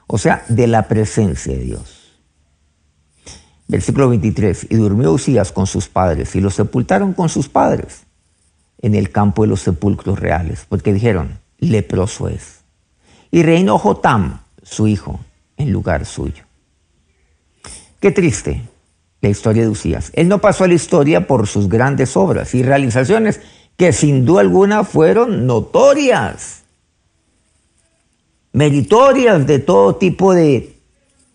O 0.06 0.18
sea, 0.18 0.44
de 0.48 0.68
la 0.68 0.86
presencia 0.86 1.52
de 1.52 1.64
Dios. 1.64 1.99
Versículo 3.70 4.08
23, 4.08 4.66
y 4.68 4.74
durmió 4.74 5.12
Usías 5.12 5.52
con 5.52 5.68
sus 5.68 5.86
padres 5.86 6.34
y 6.34 6.40
lo 6.40 6.50
sepultaron 6.50 7.12
con 7.12 7.28
sus 7.28 7.48
padres 7.48 8.02
en 8.82 8.96
el 8.96 9.12
campo 9.12 9.42
de 9.42 9.48
los 9.48 9.60
sepulcros 9.60 10.18
reales, 10.18 10.66
porque 10.68 10.92
dijeron, 10.92 11.38
leproso 11.58 12.26
es. 12.26 12.62
Y 13.30 13.44
reinó 13.44 13.78
Jotam, 13.78 14.40
su 14.64 14.88
hijo, 14.88 15.20
en 15.56 15.70
lugar 15.70 16.04
suyo. 16.04 16.42
Qué 18.00 18.10
triste 18.10 18.60
la 19.20 19.28
historia 19.28 19.62
de 19.62 19.68
Usías. 19.68 20.10
Él 20.14 20.26
no 20.26 20.40
pasó 20.40 20.64
a 20.64 20.68
la 20.68 20.74
historia 20.74 21.28
por 21.28 21.46
sus 21.46 21.68
grandes 21.68 22.16
obras 22.16 22.56
y 22.56 22.64
realizaciones 22.64 23.40
que 23.76 23.92
sin 23.92 24.24
duda 24.24 24.40
alguna 24.40 24.82
fueron 24.82 25.46
notorias, 25.46 26.64
meritorias 28.52 29.46
de 29.46 29.60
todo 29.60 29.94
tipo 29.94 30.34
de 30.34 30.76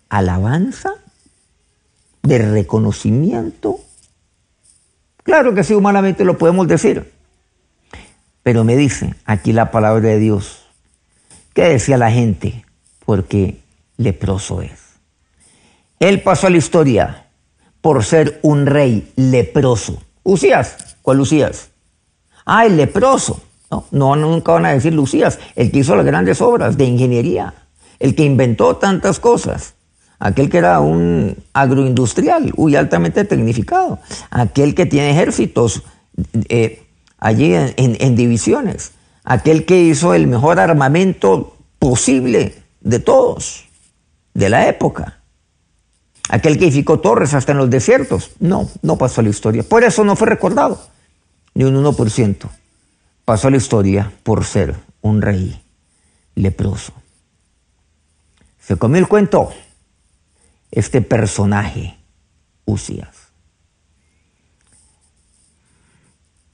alabanza, 0.09 0.95
de 2.25 2.39
reconocimiento. 2.39 3.79
Claro 5.23 5.53
que 5.53 5.63
sí, 5.63 5.73
humanamente 5.73 6.25
lo 6.25 6.37
podemos 6.37 6.67
decir. 6.67 7.11
Pero 8.43 8.63
me 8.63 8.75
dice 8.75 9.15
aquí 9.25 9.53
la 9.53 9.71
palabra 9.71 10.09
de 10.09 10.19
Dios. 10.19 10.65
¿Qué 11.53 11.63
decía 11.63 11.97
la 11.97 12.11
gente? 12.11 12.65
Porque 13.05 13.59
leproso 13.97 14.61
es. 14.61 14.85
Él 15.99 16.21
pasó 16.21 16.47
a 16.47 16.49
la 16.49 16.57
historia 16.57 17.27
por 17.81 18.03
ser 18.03 18.39
un 18.41 18.65
rey 18.65 19.11
leproso. 19.15 20.01
Usías, 20.23 20.97
¿cuál 21.01 21.17
Lucías? 21.17 21.69
Ah, 22.45 22.65
el 22.65 22.77
leproso. 22.77 23.41
No, 23.71 23.85
no, 23.91 24.15
nunca 24.15 24.51
van 24.53 24.65
a 24.65 24.73
decir 24.73 24.93
Lucías, 24.93 25.39
el 25.55 25.71
que 25.71 25.79
hizo 25.79 25.95
las 25.95 26.05
grandes 26.05 26.41
obras 26.41 26.77
de 26.77 26.85
ingeniería, 26.85 27.53
el 27.99 28.15
que 28.15 28.23
inventó 28.23 28.75
tantas 28.75 29.19
cosas, 29.19 29.74
aquel 30.19 30.49
que 30.49 30.57
era 30.57 30.79
un 30.79 31.37
agroindustrial, 31.53 32.53
muy 32.57 32.75
altamente 32.75 33.25
tecnificado, 33.25 33.99
aquel 34.29 34.75
que 34.75 34.85
tiene 34.85 35.11
ejércitos 35.11 35.83
eh, 36.49 36.85
allí 37.17 37.53
en 37.53 38.15
divisiones, 38.15 38.91
aquel 39.23 39.65
que 39.65 39.81
hizo 39.81 40.13
el 40.13 40.27
mejor 40.27 40.59
armamento 40.59 41.55
posible 41.79 42.55
de 42.81 42.99
todos, 42.99 43.65
de 44.33 44.49
la 44.49 44.67
época. 44.67 45.19
Aquel 46.29 46.57
que 46.57 46.65
edificó 46.65 46.99
torres 46.99 47.33
hasta 47.33 47.51
en 47.51 47.59
los 47.59 47.69
desiertos. 47.69 48.31
No, 48.39 48.69
no 48.81 48.97
pasó 48.97 49.21
a 49.21 49.23
la 49.23 49.29
historia. 49.29 49.63
Por 49.63 49.83
eso 49.83 50.03
no 50.03 50.15
fue 50.15 50.27
recordado. 50.27 50.79
Ni 51.53 51.63
un 51.63 51.75
1%. 51.75 52.49
Pasó 53.23 53.47
a 53.47 53.51
la 53.51 53.57
historia 53.57 54.11
por 54.23 54.43
ser 54.43 54.75
un 55.01 55.21
rey 55.21 55.61
leproso. 56.35 56.93
Se 58.59 58.77
comió 58.77 58.99
el 58.99 59.07
cuento 59.07 59.51
este 60.75 61.01
personaje, 61.01 61.97
Usías. 62.65 63.15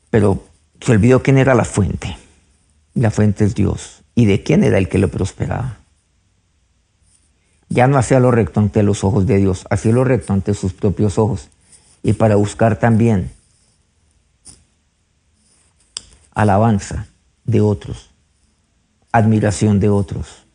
Pero 0.10 0.45
se 0.79 0.91
olvidó 0.91 1.23
quién 1.23 1.38
era 1.38 1.55
la 1.55 1.65
fuente. 1.65 2.17
La 2.93 3.12
fuente 3.12 3.45
es 3.45 3.55
Dios. 3.55 4.03
¿Y 4.13 4.25
de 4.25 4.43
quién 4.43 4.63
era 4.63 4.77
el 4.77 4.89
que 4.89 4.99
lo 4.99 5.10
prosperaba? 5.10 5.77
Ya 7.69 7.88
no 7.88 7.97
hacía 7.97 8.19
lo 8.19 8.31
recto 8.31 8.60
ante 8.60 8.84
los 8.84 9.03
ojos 9.03 9.25
de 9.25 9.38
Dios, 9.38 9.65
hacía 9.69 9.93
lo 9.93 10.03
recto 10.03 10.34
ante 10.34 10.53
sus 10.53 10.73
propios 10.73 11.17
ojos. 11.17 11.47
Y 12.03 12.13
para 12.13 12.36
buscar 12.36 12.77
también 12.77 13.31
alabanza 16.34 17.07
de 17.45 17.62
otros, 17.62 18.10
admiración 19.12 19.79
de 19.79 19.89
otros. 19.89 20.45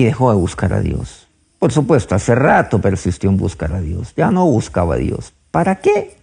Y 0.00 0.04
dejó 0.04 0.30
de 0.30 0.36
buscar 0.36 0.72
a 0.72 0.80
Dios. 0.80 1.28
Por 1.58 1.72
supuesto, 1.72 2.14
hace 2.14 2.34
rato 2.34 2.80
persistió 2.80 3.28
en 3.28 3.36
buscar 3.36 3.72
a 3.72 3.80
Dios. 3.80 4.14
Ya 4.16 4.30
no 4.30 4.46
buscaba 4.46 4.94
a 4.94 4.98
Dios. 4.98 5.32
¿Para 5.50 5.76
qué? 5.76 6.16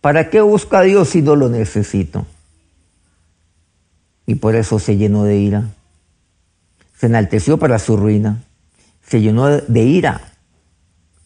¿Para 0.00 0.28
qué 0.28 0.40
busca 0.40 0.80
a 0.80 0.82
Dios 0.82 1.08
si 1.08 1.22
no 1.22 1.36
lo 1.36 1.48
necesito? 1.48 2.26
Y 4.26 4.34
por 4.34 4.54
eso 4.54 4.78
se 4.78 4.96
llenó 4.96 5.24
de 5.24 5.36
ira 5.36 5.70
se 7.00 7.06
enalteció 7.06 7.56
para 7.56 7.78
su 7.78 7.96
ruina, 7.96 8.42
se 9.02 9.22
llenó 9.22 9.48
de 9.48 9.82
ira 9.84 10.20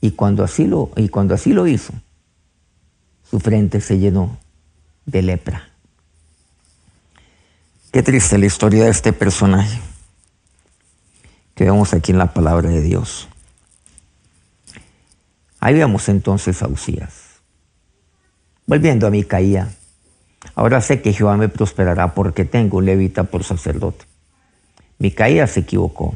y 0.01 0.13
cuando 0.13 0.45
así 0.45 0.69
lo, 0.69 0.93
y 0.95 1.09
cuando 1.09 1.35
así 1.35 1.53
lo 1.53 1.67
hizo, 1.67 1.93
su 3.29 3.41
frente 3.41 3.81
se 3.81 3.99
llenó 3.99 4.39
de 5.05 5.23
lepra. 5.23 5.69
Qué 7.91 8.05
triste 8.05 8.39
la 8.39 8.47
historia 8.47 8.85
de 8.85 8.91
este 8.91 9.13
personaje 9.13 9.81
que 11.55 11.65
vemos 11.65 11.95
aquí 11.95 12.13
en 12.13 12.19
la 12.19 12.33
palabra 12.33 12.69
de 12.69 12.81
Dios. 12.83 13.29
Ahí 15.61 15.75
vemos 15.75 16.09
entonces 16.09 16.63
a 16.63 16.69
Usías. 16.69 17.41
Volviendo 18.67 19.07
a 19.07 19.11
Micaía, 19.11 19.71
ahora 20.55 20.81
sé 20.81 21.01
que 21.01 21.13
Jehová 21.13 21.37
me 21.37 21.49
prosperará 21.49 22.15
porque 22.15 22.45
tengo 22.45 22.79
un 22.79 22.87
levita 22.87 23.25
por 23.25 23.45
sacerdote. 23.45 24.05
Micaías 24.99 25.53
se 25.53 25.61
equivocó. 25.61 26.15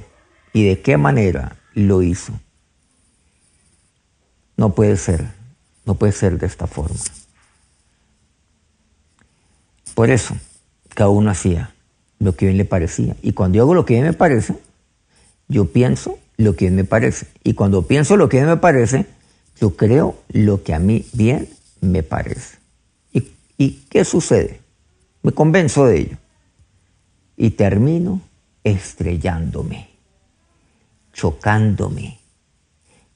¿Y 0.53 0.65
de 0.65 0.81
qué 0.81 0.97
manera 0.97 1.57
lo 1.75 2.03
hizo? 2.03 2.33
No 4.57 4.75
puede 4.75 4.97
ser, 4.97 5.29
no 5.85 5.95
puede 5.95 6.13
ser 6.13 6.39
de 6.39 6.47
esta 6.47 6.67
forma. 6.67 6.99
Por 9.95 10.11
eso, 10.11 10.37
cada 10.95 11.11
uno 11.11 11.31
hacía 11.31 11.75
lo 12.19 12.35
que 12.35 12.47
bien 12.47 12.59
le 12.59 12.65
parecía. 12.65 13.15
Y 13.23 13.33
cuando 13.33 13.57
yo 13.57 13.63
hago 13.63 13.75
lo 13.75 13.85
que 13.85 13.95
bien 13.95 14.07
me 14.07 14.13
parece, 14.13 14.55
yo 15.49 15.73
pienso 15.73 16.19
lo 16.37 16.57
que 16.57 16.71
me 16.71 16.85
parece. 16.85 17.27
Y 17.43 17.55
cuando 17.55 17.87
pienso 17.87 18.17
lo 18.17 18.29
que 18.29 18.43
me 18.45 18.57
parece, 18.57 19.07
yo 19.61 19.77
creo 19.77 20.17
lo 20.29 20.63
que 20.63 20.75
a 20.75 20.79
mí 20.79 21.05
bien 21.13 21.49
me 21.81 22.03
parece. 22.03 22.59
¿Y, 23.13 23.33
y 23.57 23.71
qué 23.91 24.05
sucede? 24.05 24.61
Me 25.23 25.33
convenzo 25.33 25.87
de 25.87 25.99
ello. 25.99 26.17
Y 27.37 27.51
termino 27.51 28.21
estrellándome, 28.65 29.89
chocándome, 31.13 32.19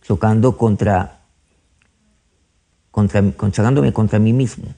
chocando 0.03 0.57
contra, 0.57 1.21
contra, 2.91 3.23
chocándome 3.51 3.93
contra 3.93 4.19
mí 4.19 4.33
mismo, 4.33 4.75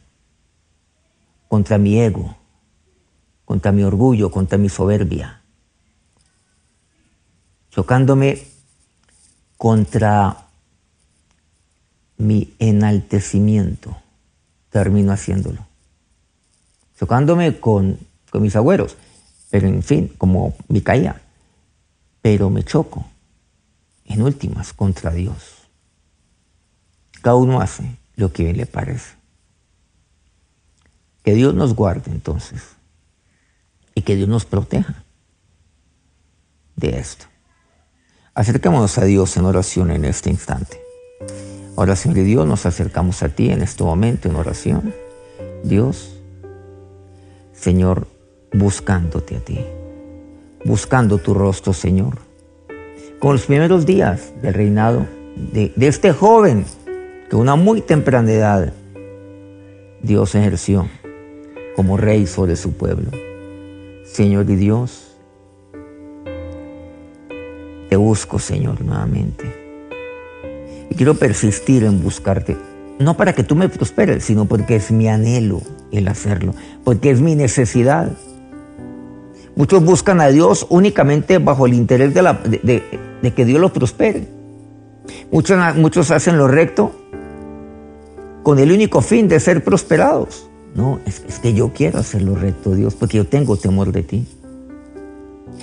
contra 1.48 1.78
mi 1.78 2.00
ego, 2.00 2.36
contra 3.44 3.72
mi 3.72 3.82
orgullo, 3.82 4.30
contra 4.30 4.58
mi 4.58 4.68
soberbia, 4.68 5.42
chocándome 7.74 8.42
contra 9.56 10.46
mi 12.16 12.54
enaltecimiento, 12.58 13.96
termino 14.70 15.12
haciéndolo, 15.12 15.66
chocándome 16.98 17.58
con, 17.60 17.98
con 18.30 18.42
mis 18.42 18.56
agüeros 18.56 18.96
pero 19.54 19.68
en 19.68 19.84
fin, 19.84 20.08
como 20.18 20.56
me 20.66 20.82
caía. 20.82 21.22
Pero 22.22 22.50
me 22.50 22.64
choco, 22.64 23.06
en 24.04 24.20
últimas, 24.20 24.72
contra 24.72 25.12
Dios. 25.12 25.68
Cada 27.22 27.36
uno 27.36 27.60
hace 27.60 27.96
lo 28.16 28.32
que 28.32 28.52
le 28.52 28.66
parece. 28.66 29.14
Que 31.22 31.34
Dios 31.34 31.54
nos 31.54 31.76
guarde 31.76 32.10
entonces 32.10 32.64
y 33.94 34.02
que 34.02 34.16
Dios 34.16 34.28
nos 34.28 34.44
proteja 34.44 35.04
de 36.74 36.98
esto. 36.98 37.26
Acercémonos 38.36 38.98
a 38.98 39.04
Dios 39.04 39.36
en 39.36 39.44
oración 39.44 39.92
en 39.92 40.04
este 40.04 40.28
instante. 40.28 40.82
Ahora, 41.76 41.94
Señor 41.94 42.24
Dios, 42.24 42.44
nos 42.44 42.66
acercamos 42.66 43.22
a 43.22 43.28
ti 43.28 43.50
en 43.50 43.62
este 43.62 43.84
momento 43.84 44.28
en 44.28 44.34
oración. 44.34 44.92
Dios, 45.62 46.18
Señor, 47.52 48.08
buscándote 48.52 49.36
a 49.36 49.40
ti, 49.40 49.60
buscando 50.64 51.18
tu 51.18 51.32
rostro, 51.32 51.72
Señor. 51.72 52.18
Con 53.20 53.34
los 53.34 53.46
primeros 53.46 53.86
días 53.86 54.32
del 54.42 54.54
reinado 54.54 55.06
de, 55.36 55.72
este 55.76 56.12
joven 56.12 56.64
que 57.30 57.36
una 57.36 57.54
muy 57.54 57.82
temprana 57.82 58.32
edad 58.32 58.72
Dios 60.02 60.34
ejerció 60.34 60.88
como 61.76 61.96
rey 61.96 62.26
sobre 62.26 62.56
su 62.56 62.72
pueblo. 62.72 63.12
Señor 64.04 64.50
y 64.50 64.56
Dios, 64.56 65.13
Busco, 67.96 68.38
Señor, 68.38 68.80
nuevamente. 68.80 69.44
Y 70.90 70.94
quiero 70.94 71.14
persistir 71.14 71.84
en 71.84 72.02
buscarte. 72.02 72.56
No 72.98 73.16
para 73.16 73.32
que 73.32 73.42
tú 73.42 73.56
me 73.56 73.68
prosperes, 73.68 74.24
sino 74.24 74.44
porque 74.44 74.76
es 74.76 74.90
mi 74.90 75.08
anhelo 75.08 75.62
el 75.90 76.08
hacerlo, 76.08 76.54
porque 76.84 77.10
es 77.10 77.20
mi 77.20 77.34
necesidad. 77.34 78.12
Muchos 79.56 79.84
buscan 79.84 80.20
a 80.20 80.28
Dios 80.28 80.66
únicamente 80.68 81.38
bajo 81.38 81.66
el 81.66 81.74
interés 81.74 82.14
de, 82.14 83.32
que 83.34 83.44
Dios 83.44 83.60
los 83.60 83.70
prospere. 83.72 84.28
Muchos, 85.30 85.76
muchos 85.76 86.10
hacen 86.10 86.38
lo 86.38 86.48
recto 86.48 86.92
con 88.42 88.58
el 88.58 88.72
único 88.72 89.00
fin 89.00 89.28
de 89.28 89.40
ser 89.40 89.62
prosperados. 89.64 90.48
No, 90.74 91.00
es, 91.06 91.22
es 91.28 91.38
que 91.38 91.54
yo 91.54 91.72
quiero 91.72 91.98
hacer 91.98 92.22
lo 92.22 92.34
recto, 92.34 92.74
Dios, 92.74 92.94
porque 92.94 93.16
yo 93.16 93.26
tengo 93.26 93.56
temor 93.56 93.92
de 93.92 94.02
ti. 94.02 94.26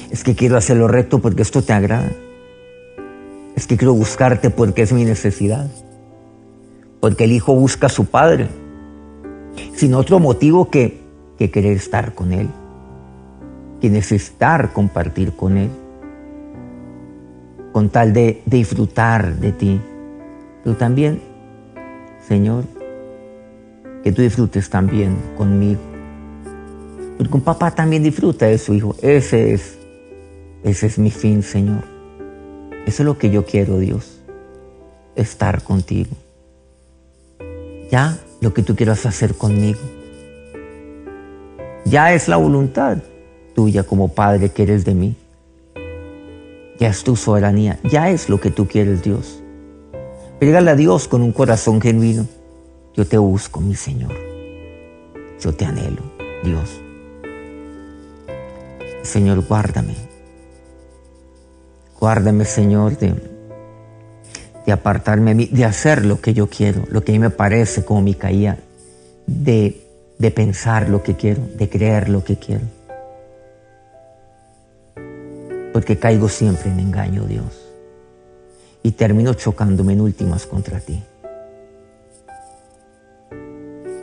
Es 0.10 0.24
que 0.24 0.36
quiero 0.36 0.58
hacer 0.58 0.78
lo 0.78 0.88
recto 0.88 1.20
porque 1.20 1.42
esto 1.42 1.62
te 1.62 1.74
agrada. 1.74 2.12
Es 3.56 3.68
que 3.68 3.78
quiero 3.78 3.94
buscarte 3.94 4.50
porque 4.50 4.82
es 4.82 4.94
mi 4.94 5.04
necesidad. 5.06 5.70
Porque 7.00 7.26
el 7.26 7.32
hijo 7.32 7.54
busca 7.54 7.88
a 7.88 7.90
su 7.90 8.06
padre. 8.06 8.48
Sin 9.76 9.94
otro 9.94 10.20
motivo 10.20 10.70
que, 10.70 11.02
que 11.38 11.52
querer 11.52 11.78
estar 11.78 12.14
con 12.14 12.34
él. 12.34 12.50
Que 13.80 13.90
necesitar 13.90 14.74
compartir 14.74 15.34
con 15.34 15.58
él. 15.58 15.70
Con 17.72 17.90
tal 17.90 18.14
de, 18.14 18.42
de 18.46 18.58
disfrutar 18.58 19.36
de 19.36 19.52
ti. 19.52 19.82
Pero 20.64 20.76
también, 20.76 21.22
Señor, 22.28 22.66
que 24.04 24.12
tú 24.12 24.22
disfrutes 24.22 24.70
también 24.70 25.16
conmigo. 25.38 25.80
Porque 27.18 27.34
un 27.34 27.42
papá 27.42 27.72
también 27.72 28.04
disfruta 28.04 28.48
de 28.48 28.58
su 28.58 28.74
hijo. 28.74 28.96
Ese 29.02 29.54
es, 29.54 29.78
ese 30.64 30.88
es 30.88 31.00
mi 31.00 31.12
fin, 31.12 31.44
Señor. 31.44 31.84
Eso 32.86 33.04
es 33.04 33.06
lo 33.06 33.18
que 33.18 33.30
yo 33.30 33.46
quiero, 33.46 33.80
Dios. 33.80 34.20
Estar 35.16 35.64
contigo. 35.64 36.16
Ya 37.90 38.18
lo 38.40 38.54
que 38.54 38.64
tú 38.64 38.76
quieras 38.76 39.06
hacer 39.06 39.36
conmigo. 39.36 39.80
Ya 41.86 42.14
es 42.14 42.28
la 42.28 42.38
voluntad 42.38 42.98
tuya 43.56 43.84
como 43.84 44.10
Padre 44.10 44.50
que 44.50 44.64
eres 44.64 44.86
de 44.86 44.94
mí. 44.94 45.16
Ya 46.80 46.90
es 46.90 47.04
tu 47.04 47.16
soberanía. 47.16 47.80
Ya 47.84 48.10
es 48.10 48.30
lo 48.30 48.40
que 48.40 48.52
tú 48.52 48.68
quieres, 48.68 49.04
Dios. 49.04 49.42
Pégale 50.40 50.72
a 50.72 50.76
Dios 50.76 51.08
con 51.08 51.22
un 51.22 51.32
corazón 51.32 51.82
genuino. 51.82 52.28
Yo 52.96 53.06
te 53.06 53.18
busco, 53.18 53.62
mi 53.62 53.76
Señor. 53.76 54.14
Yo 55.40 55.54
te 55.54 55.66
anhelo, 55.66 56.02
Dios. 56.44 56.82
Señor, 59.04 59.46
guárdame. 59.48 60.11
Guárdame, 62.02 62.46
Señor, 62.46 62.98
de, 62.98 63.14
de 64.66 64.72
apartarme, 64.72 65.36
de 65.36 65.66
hacer 65.66 66.04
lo 66.04 66.20
que 66.20 66.34
yo 66.34 66.50
quiero, 66.50 66.84
lo 66.90 67.04
que 67.04 67.12
a 67.12 67.14
mí 67.14 67.20
me 67.20 67.30
parece 67.30 67.86
como 67.86 68.02
mi 68.02 68.16
caía, 68.16 68.58
de, 69.28 69.86
de 70.18 70.32
pensar 70.32 70.90
lo 70.90 71.04
que 71.04 71.16
quiero, 71.16 71.44
de 71.56 71.70
creer 71.70 72.10
lo 72.10 72.24
que 72.24 72.38
quiero. 72.38 72.64
Porque 75.74 76.00
caigo 76.00 76.28
siempre 76.28 76.72
en 76.72 76.80
engaño, 76.80 77.26
Dios. 77.26 77.70
Y 78.82 78.94
termino 78.94 79.36
chocándome 79.36 79.94
en 79.94 80.02
últimas 80.02 80.48
contra 80.48 80.80
ti. 80.80 81.04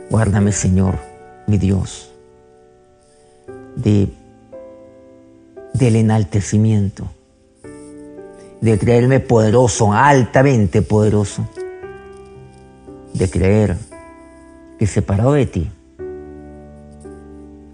Guárdame, 0.09 0.53
Señor, 0.53 0.95
mi 1.47 1.57
Dios, 1.57 2.13
de, 3.75 4.07
del 5.73 5.97
enaltecimiento, 5.97 7.09
de 8.61 8.77
creerme 8.77 9.19
poderoso, 9.19 9.93
altamente 9.93 10.81
poderoso, 10.81 11.47
de 13.13 13.29
creer 13.29 13.77
que 14.77 14.87
separado 14.87 15.33
de 15.33 15.45
ti, 15.45 15.69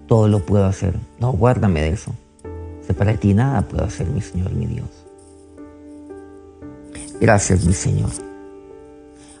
todo 0.06 0.28
lo 0.28 0.40
puedo 0.44 0.64
hacer. 0.64 0.94
No, 1.18 1.32
guárdame 1.32 1.82
de 1.82 1.88
eso. 1.90 2.12
Separado 2.86 3.16
de 3.16 3.20
ti 3.20 3.34
nada 3.34 3.62
puedo 3.62 3.84
hacer, 3.84 4.06
mi 4.06 4.20
Señor, 4.20 4.52
mi 4.52 4.66
Dios. 4.66 4.88
Gracias, 7.20 7.64
mi 7.64 7.72
Señor. 7.72 8.10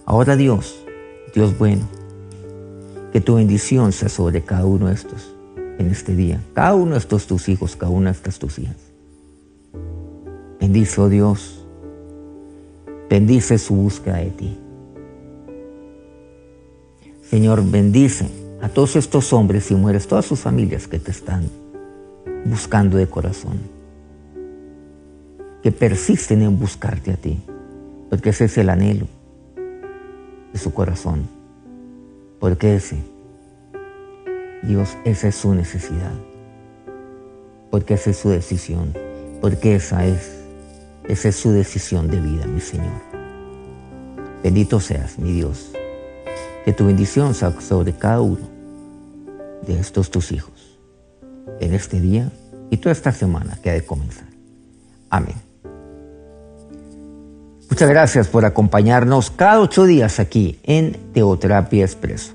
Ahora 0.04 0.36
Dios, 0.36 0.82
Dios 1.34 1.56
bueno, 1.58 1.82
que 3.12 3.20
tu 3.20 3.36
bendición 3.36 3.92
sea 3.92 4.08
sobre 4.08 4.42
cada 4.42 4.64
uno 4.64 4.88
de 4.88 4.94
estos 4.94 5.34
en 5.78 5.90
este 5.90 6.14
día. 6.14 6.40
Cada 6.54 6.74
uno 6.74 6.92
de 6.92 6.98
estos 6.98 7.26
tus 7.26 7.48
hijos, 7.48 7.76
cada 7.76 7.90
una 7.90 8.10
de 8.10 8.16
estas 8.16 8.38
tus 8.38 8.58
hijas. 8.58 8.85
Bendice, 10.66 11.00
oh 11.00 11.08
Dios. 11.08 11.64
Bendice 13.08 13.56
su 13.58 13.74
búsqueda 13.74 14.16
de 14.16 14.30
ti. 14.30 14.58
Señor, 17.22 17.62
bendice 17.64 18.28
a 18.60 18.68
todos 18.68 18.96
estos 18.96 19.32
hombres 19.32 19.70
y 19.70 19.74
mujeres, 19.76 20.08
todas 20.08 20.26
sus 20.26 20.40
familias 20.40 20.88
que 20.88 20.98
te 20.98 21.12
están 21.12 21.48
buscando 22.44 22.96
de 22.96 23.06
corazón. 23.06 23.60
Que 25.62 25.70
persisten 25.70 26.42
en 26.42 26.58
buscarte 26.58 27.12
a 27.12 27.16
ti, 27.16 27.40
porque 28.10 28.30
ese 28.30 28.46
es 28.46 28.58
el 28.58 28.68
anhelo 28.68 29.06
de 30.52 30.58
su 30.58 30.74
corazón 30.74 31.36
porque 32.38 32.76
ese, 32.76 32.96
Dios, 34.62 34.96
esa 35.04 35.28
es 35.28 35.34
su 35.36 35.54
necesidad. 35.54 36.12
Porque 37.70 37.94
esa 37.94 38.10
es 38.10 38.18
su 38.18 38.28
decisión. 38.28 38.94
Porque 39.40 39.74
esa 39.74 40.06
es, 40.06 40.45
esa 41.08 41.28
es 41.28 41.36
su 41.36 41.52
decisión 41.52 42.08
de 42.08 42.20
vida, 42.20 42.46
mi 42.46 42.60
Señor. 42.60 43.00
Bendito 44.42 44.80
seas, 44.80 45.18
mi 45.18 45.32
Dios. 45.32 45.70
Que 46.64 46.72
tu 46.72 46.86
bendición 46.86 47.34
sea 47.34 47.60
sobre 47.60 47.92
cada 47.92 48.20
uno 48.20 48.48
de 49.66 49.78
estos 49.78 50.10
tus 50.10 50.32
hijos. 50.32 50.78
En 51.60 51.74
este 51.74 52.00
día 52.00 52.30
y 52.70 52.76
toda 52.78 52.92
esta 52.92 53.12
semana 53.12 53.58
que 53.62 53.70
ha 53.70 53.74
de 53.74 53.84
comenzar. 53.84 54.26
Amén. 55.10 55.36
Muchas 57.70 57.88
gracias 57.88 58.28
por 58.28 58.44
acompañarnos 58.44 59.30
cada 59.30 59.60
ocho 59.60 59.84
días 59.84 60.20
aquí 60.20 60.58
en 60.62 61.12
Teoterapia 61.12 61.84
Expreso. 61.84 62.32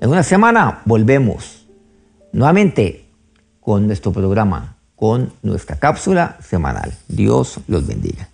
En 0.00 0.10
una 0.10 0.22
semana 0.22 0.82
volvemos 0.84 1.68
nuevamente 2.32 3.08
con 3.60 3.86
nuestro 3.86 4.12
programa, 4.12 4.71
con 5.02 5.32
nuestra 5.42 5.74
cápsula 5.80 6.36
semanal. 6.48 6.96
Dios 7.08 7.58
los 7.66 7.88
bendiga. 7.88 8.28